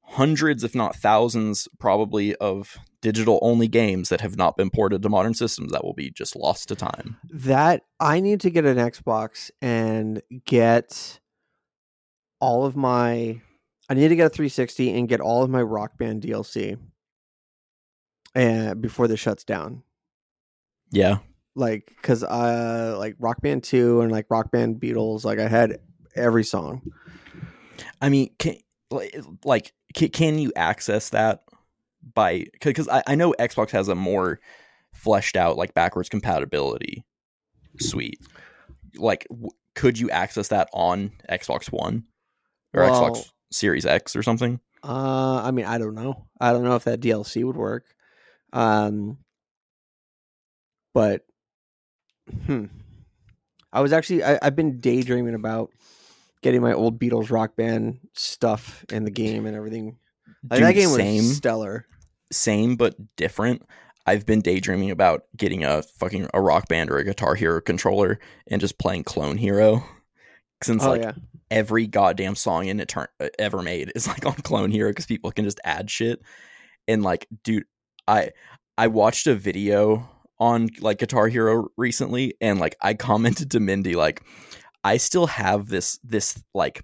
[0.05, 5.09] hundreds, if not thousands, probably of digital only games that have not been ported to
[5.09, 7.17] modern systems that will be just lost to time.
[7.31, 11.21] That I need to get an Xbox and get
[12.41, 13.41] all of my.
[13.89, 16.79] I need to get a 360 and get all of my Rock Band DLC.
[18.35, 19.83] And before this shuts down.
[20.91, 21.19] Yeah.
[21.55, 25.79] Like, cause uh, like Rock Band Two and like Rock Band Beatles, like I had
[26.15, 26.83] every song.
[28.01, 28.57] I mean, can
[28.91, 31.43] like, like can, can you access that
[32.15, 34.41] by because I, I know Xbox has a more
[34.95, 37.05] fleshed out like backwards compatibility
[37.79, 38.21] suite.
[38.97, 42.05] Like, w- could you access that on Xbox One
[42.75, 44.61] or Well- Xbox Series X or something?
[44.83, 46.27] Uh, I mean, I don't know.
[46.41, 47.85] I don't know if that DLC would work.
[48.53, 49.19] Um,
[50.95, 51.25] but
[52.47, 52.67] hmm,
[53.73, 55.71] I was actually I, I've been daydreaming about
[56.43, 59.99] getting my old Beatles rock band stuff in the game and everything.
[60.51, 61.87] Like, that Dude, game same, was stellar.
[62.33, 63.63] same but different.
[64.07, 68.19] I've been daydreaming about getting a fucking a rock band or a guitar hero controller
[68.47, 69.85] and just playing Clone Hero.
[70.63, 71.13] Since Oh like yeah,
[71.51, 75.07] every goddamn song in it turn, uh, ever made is like on Clone Hero because
[75.07, 76.23] people can just add shit.
[76.89, 77.65] And like, dude,
[78.11, 78.31] I
[78.77, 80.09] I watched a video
[80.39, 84.23] on like Guitar Hero recently, and like I commented to Mindy like,
[84.83, 86.83] I still have this this like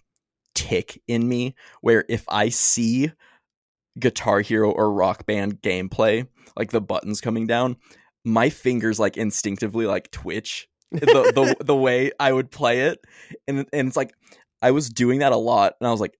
[0.55, 3.13] tick in me where if I see
[3.99, 7.77] Guitar Hero or Rock Band gameplay, like the buttons coming down,
[8.25, 13.01] my fingers like instinctively like twitch the the the way I would play it,
[13.49, 14.15] and and it's like
[14.63, 16.17] I was doing that a lot, and I was like,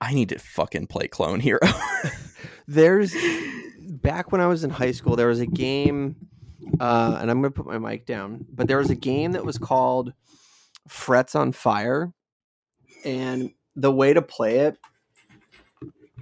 [0.00, 1.60] I need to fucking play Clone Hero.
[2.66, 3.14] there's
[3.88, 6.16] back when I was in high school, there was a game,
[6.80, 9.58] uh, and I'm gonna put my mic down, but there was a game that was
[9.58, 10.12] called
[10.88, 12.12] Frets on Fire,
[13.04, 14.78] and the way to play it,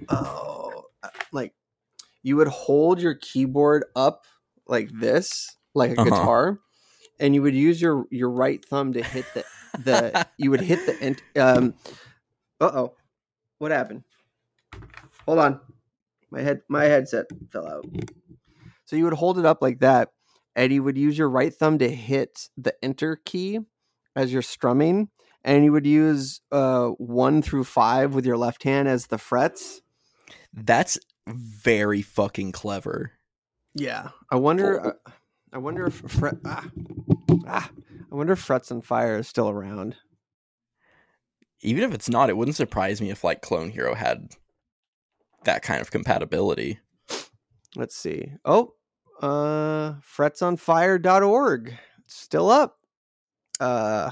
[0.09, 0.85] oh,
[1.31, 1.53] like
[2.23, 4.25] you would hold your keyboard up
[4.67, 6.05] like this, like a Uh-huh.
[6.05, 6.59] guitar,
[7.19, 9.45] and you would use your your right thumb to hit the
[9.83, 11.73] the you would hit the ent- um.
[12.59, 12.93] Uh oh,
[13.59, 14.03] what happened?
[15.27, 15.59] Hold on,
[16.37, 17.85] my head my headset fell out.
[18.85, 20.09] So you would hold it up like that,
[20.55, 23.59] and you would use your right thumb to hit the enter key
[24.15, 25.09] as you're strumming,
[25.43, 29.81] and you would use uh one through five with your left hand as the frets.
[30.53, 33.13] That's very fucking clever.
[33.73, 34.87] Yeah, I wonder.
[34.87, 35.11] Uh,
[35.53, 36.35] I wonder if fret.
[36.45, 36.69] Ah,
[37.47, 37.71] ah,
[38.11, 39.95] I wonder if frets and fire is still around.
[41.61, 44.29] Even if it's not, it wouldn't surprise me if like Clone Hero had
[45.47, 46.79] that kind of compatibility.
[47.75, 48.31] Let's see.
[48.45, 48.73] Oh,
[49.21, 51.77] uh fretsonfire.org.
[52.05, 52.77] Still up.
[53.59, 54.11] Uh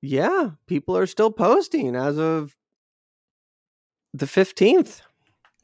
[0.00, 2.56] Yeah, people are still posting as of
[4.14, 5.02] the 15th.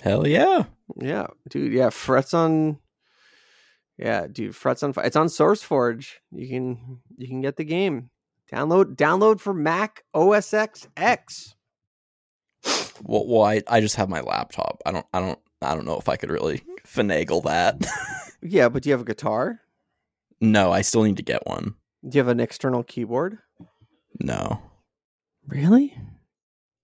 [0.00, 0.64] Hell yeah.
[1.00, 2.78] Yeah, dude, yeah, frets on
[3.96, 5.06] Yeah, dude, frets on fire.
[5.06, 6.08] It's on SourceForge.
[6.32, 8.10] You can you can get the game.
[8.52, 11.54] Download download for Mac OS X X.
[13.02, 14.80] Well, well I, I just have my laptop.
[14.86, 17.84] I don't I don't I don't know if I could really finagle that.
[18.44, 19.60] Yeah, but do you have a guitar?
[20.40, 21.76] no, I still need to get one.
[22.02, 23.38] Do you have an external keyboard?
[24.18, 24.60] No.
[25.46, 25.96] Really?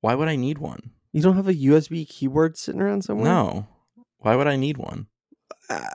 [0.01, 0.93] Why would I need one?
[1.13, 3.25] You don't have a USB keyboard sitting around somewhere?
[3.25, 3.67] No.
[4.19, 5.09] Why would I need one?
[5.69, 5.89] Uh,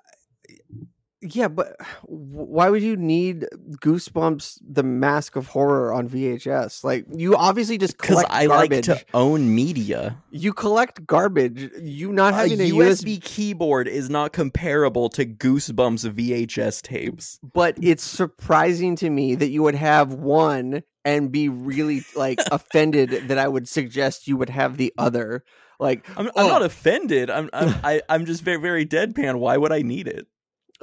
[1.24, 3.48] yeah, but why would you need
[3.82, 6.84] Goosebumps: The Mask of Horror on VHS?
[6.84, 8.88] Like, you obviously just Because I garbage.
[8.88, 10.18] like to own media.
[10.32, 11.72] You collect garbage.
[11.82, 17.40] You not A having a, USB, USB, keyboard is not comparable to Goosebumps VHS tapes.
[17.54, 23.28] but it's surprising to me that you would have one and be really like offended
[23.28, 25.44] that I would suggest you would have the other.
[25.80, 26.48] Like, I'm, I'm Oh.
[26.48, 27.30] not offended.
[27.30, 29.36] I'm I'm I, I'm just very very deadpan.
[29.40, 30.28] Why would I need it?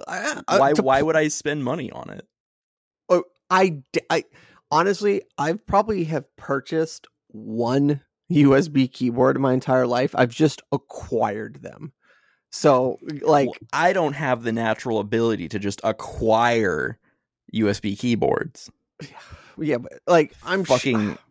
[0.09, 2.27] I, I- uh, Why to why would I spend money on it?
[3.09, 4.25] Oh, I, I-
[4.71, 8.01] honestly, I've probably have purchased one
[8.31, 10.15] USB keyboard in my entire life.
[10.17, 11.93] I've just acquired them.
[12.53, 16.99] So, like, Well, I don't have the natural ability to just acquire
[17.55, 18.71] USB keyboards.
[19.59, 21.19] yeah, but like, I'm sh- fucking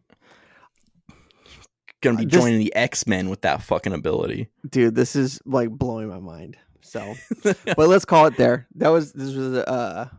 [2.01, 4.49] gonna be This- joining the X Men with that fucking ability.
[4.69, 4.95] dude.
[4.95, 6.57] This is like blowing my mind.
[6.81, 8.67] So, but let's call it there.
[8.75, 10.11] That was this was a,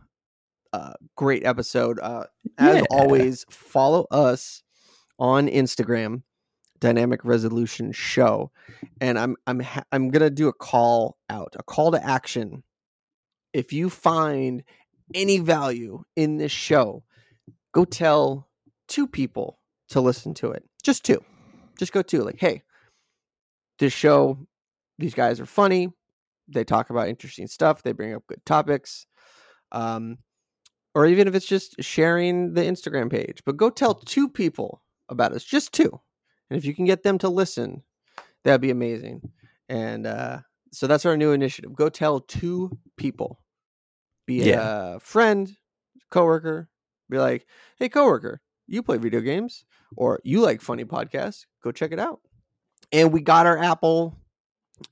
[0.73, 1.99] a great episode.
[1.99, 2.25] Uh,
[2.57, 2.83] as Yeah.
[2.91, 4.63] always, follow us
[5.19, 6.23] on Instagram,
[6.79, 8.51] Dynamic Resolution Show,
[8.99, 12.63] and I'm I'm ha- I'm gonna do a call out, a call to action.
[13.53, 14.63] If you find
[15.13, 17.03] any value in this show,
[17.73, 18.47] go tell
[18.87, 19.59] two people
[19.89, 20.63] to listen to it.
[20.83, 21.21] Just two.
[21.77, 22.21] Just go two.
[22.23, 22.63] Like, hey,
[23.79, 24.37] this show,
[24.99, 25.91] these guys are funny.
[26.47, 27.81] They talk about interesting stuff.
[27.83, 29.05] They bring up good topics.
[29.71, 30.17] Um,
[30.93, 35.31] or even if it's just sharing the Instagram page, but go tell two people about
[35.31, 35.99] us, just two.
[36.49, 37.81] And if you can get them to listen,
[38.43, 39.21] that'd be amazing.
[39.69, 40.39] And uh,
[40.73, 41.73] so that's our new initiative.
[41.73, 43.39] Go tell two people,
[44.25, 44.95] be Yeah.
[44.95, 45.55] a friend,
[46.09, 46.67] coworker,
[47.09, 47.47] be like,
[47.77, 49.63] "Hey, coworker, you play video games,
[49.95, 51.45] or you like funny podcasts?
[51.63, 52.19] Go check it out."
[52.91, 54.17] And we got our Apple,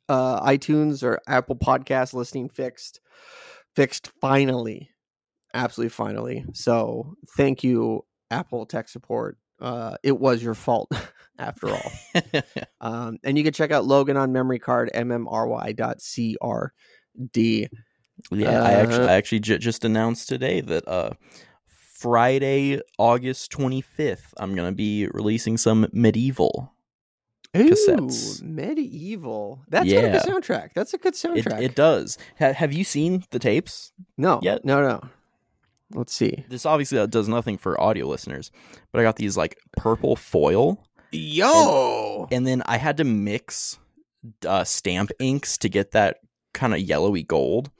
[0.07, 2.99] uh, iTunes or Apple Podcast listening fixed,
[3.75, 4.89] fixed finally,
[5.53, 6.45] absolutely finally.
[6.53, 9.37] So thank you, Apple tech support.
[9.59, 10.89] Uh, it was your fault
[11.39, 11.91] after all.
[12.81, 15.67] Um, and you can check out Logan on memory card, mmry.crd.
[18.31, 21.11] Yeah, I actually, Uh, I actually j- just announced today that uh,
[21.67, 26.69] Friday, August 25th, I'm gonna be releasing some MediEvil.
[27.53, 28.41] Cassettes.
[28.41, 29.59] Ooh, MediEvil.
[29.69, 30.73] That's got a good soundtrack.
[30.75, 31.61] That's a good soundtrack.
[31.61, 32.17] it does.
[32.39, 33.91] Ha- have you seen the tapes?
[34.17, 34.63] no, yet?
[34.65, 35.01] no, no.
[35.93, 36.45] Let's see.
[36.49, 38.51] This obviously does nothing for audio listeners,
[38.91, 43.79] but I got these like purple foil, Yo, and then I had to mix
[44.45, 46.17] uh, stamp inks to get that
[46.53, 47.71] kind of yellowy gold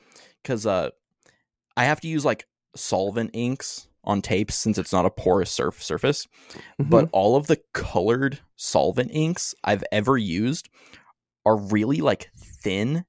[0.42, 0.90] because uh,
[1.78, 5.84] I have to use like solvent inks on tapes since it's not a porous surf-
[5.84, 6.28] surface.
[6.80, 6.90] Mm-hmm.
[6.90, 10.70] But all of the colored solvent inks I've ever used
[11.46, 13.06] are really like thin,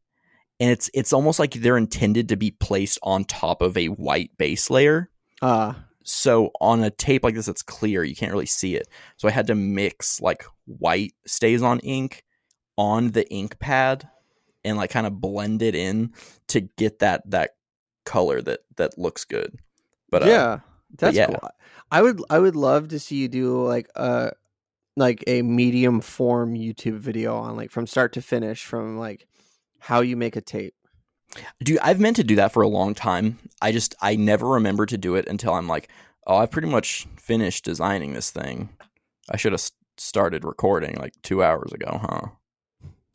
[0.59, 4.37] and it's it's almost like they're intended to be placed on top of a white
[4.39, 5.11] base layer.
[5.43, 8.05] Uh, so on a tape like this it's clear.
[8.05, 8.89] You can't really see it.
[9.17, 12.25] So i had to mix like white StazOn ink
[12.77, 14.09] on the ink pad
[14.65, 16.12] and like kind of blend it in
[16.49, 17.51] to get that that
[18.05, 19.59] color that that looks good.
[20.11, 20.61] But uh, yeah,
[20.97, 21.27] that's yeah.
[21.27, 21.41] cool.
[21.91, 24.33] I would, I would love to see you do like a,
[24.97, 29.27] like a medium form YouTube video on like from start to finish, from like
[29.81, 30.75] how you make a tape.
[31.62, 34.85] dude i've meant to do that for a long time i just i never remember
[34.85, 35.89] to do it until i'm like
[36.27, 38.69] oh i've pretty much finished designing this thing
[39.31, 42.29] i should have started recording like two hours ago huh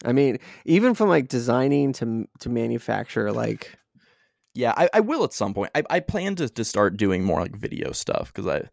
[0.03, 3.76] I mean, even from like designing to to manufacture, like
[4.56, 5.69] Yeah, I, I will at some point.
[5.76, 8.69] I, I plan to, to start doing more like video stuff because I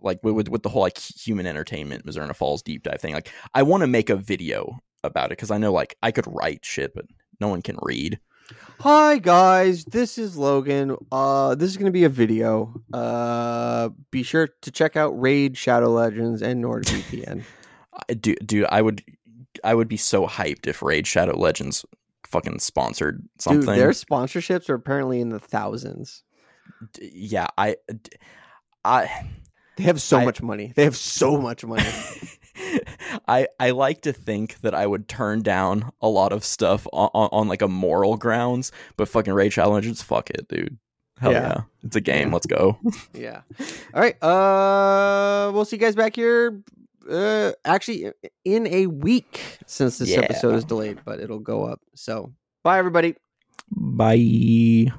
[0.00, 3.14] like with, with the whole like human entertainment Mizzurna Falls deep dive thing.
[3.14, 6.26] Like I want to make a video about it because I know like I could
[6.28, 7.06] write shit, but
[7.40, 8.20] no one can read.
[8.80, 10.96] Hi guys, this is Logan.
[11.10, 12.72] Uh this is going to be a video.
[12.92, 17.42] Uh be sure to check out Raid Shadow Legends and NordVPN.
[18.08, 19.02] I, dude, dude, I would
[19.64, 21.84] I would be so hyped if Raid Shadow Legends
[22.26, 23.66] fucking sponsored something.
[23.66, 26.22] Dude, their sponsorships are apparently in the thousands.
[26.92, 28.10] D- yeah, I d-
[28.84, 29.10] I
[29.76, 30.72] They have so I- much money.
[30.74, 31.88] They have so much money.
[33.28, 37.10] I I like to think that I would turn down a lot of stuff on,
[37.14, 40.78] on, on like a moral grounds, but fucking Shadow Legends, fuck it, dude.
[41.18, 41.40] Hell Yeah.
[41.48, 42.32] yeah, it's a game.
[42.32, 42.78] Let's go.
[43.14, 43.42] yeah.
[43.94, 44.20] All right.
[44.22, 46.60] Uh we'll see you guys back here
[47.10, 48.10] uh actually
[48.44, 50.20] in a week since this Yeah.
[50.20, 51.80] episode is delayed, but it'll go up.
[51.94, 52.32] So,
[52.62, 53.16] bye everybody.
[53.70, 54.92] Bye.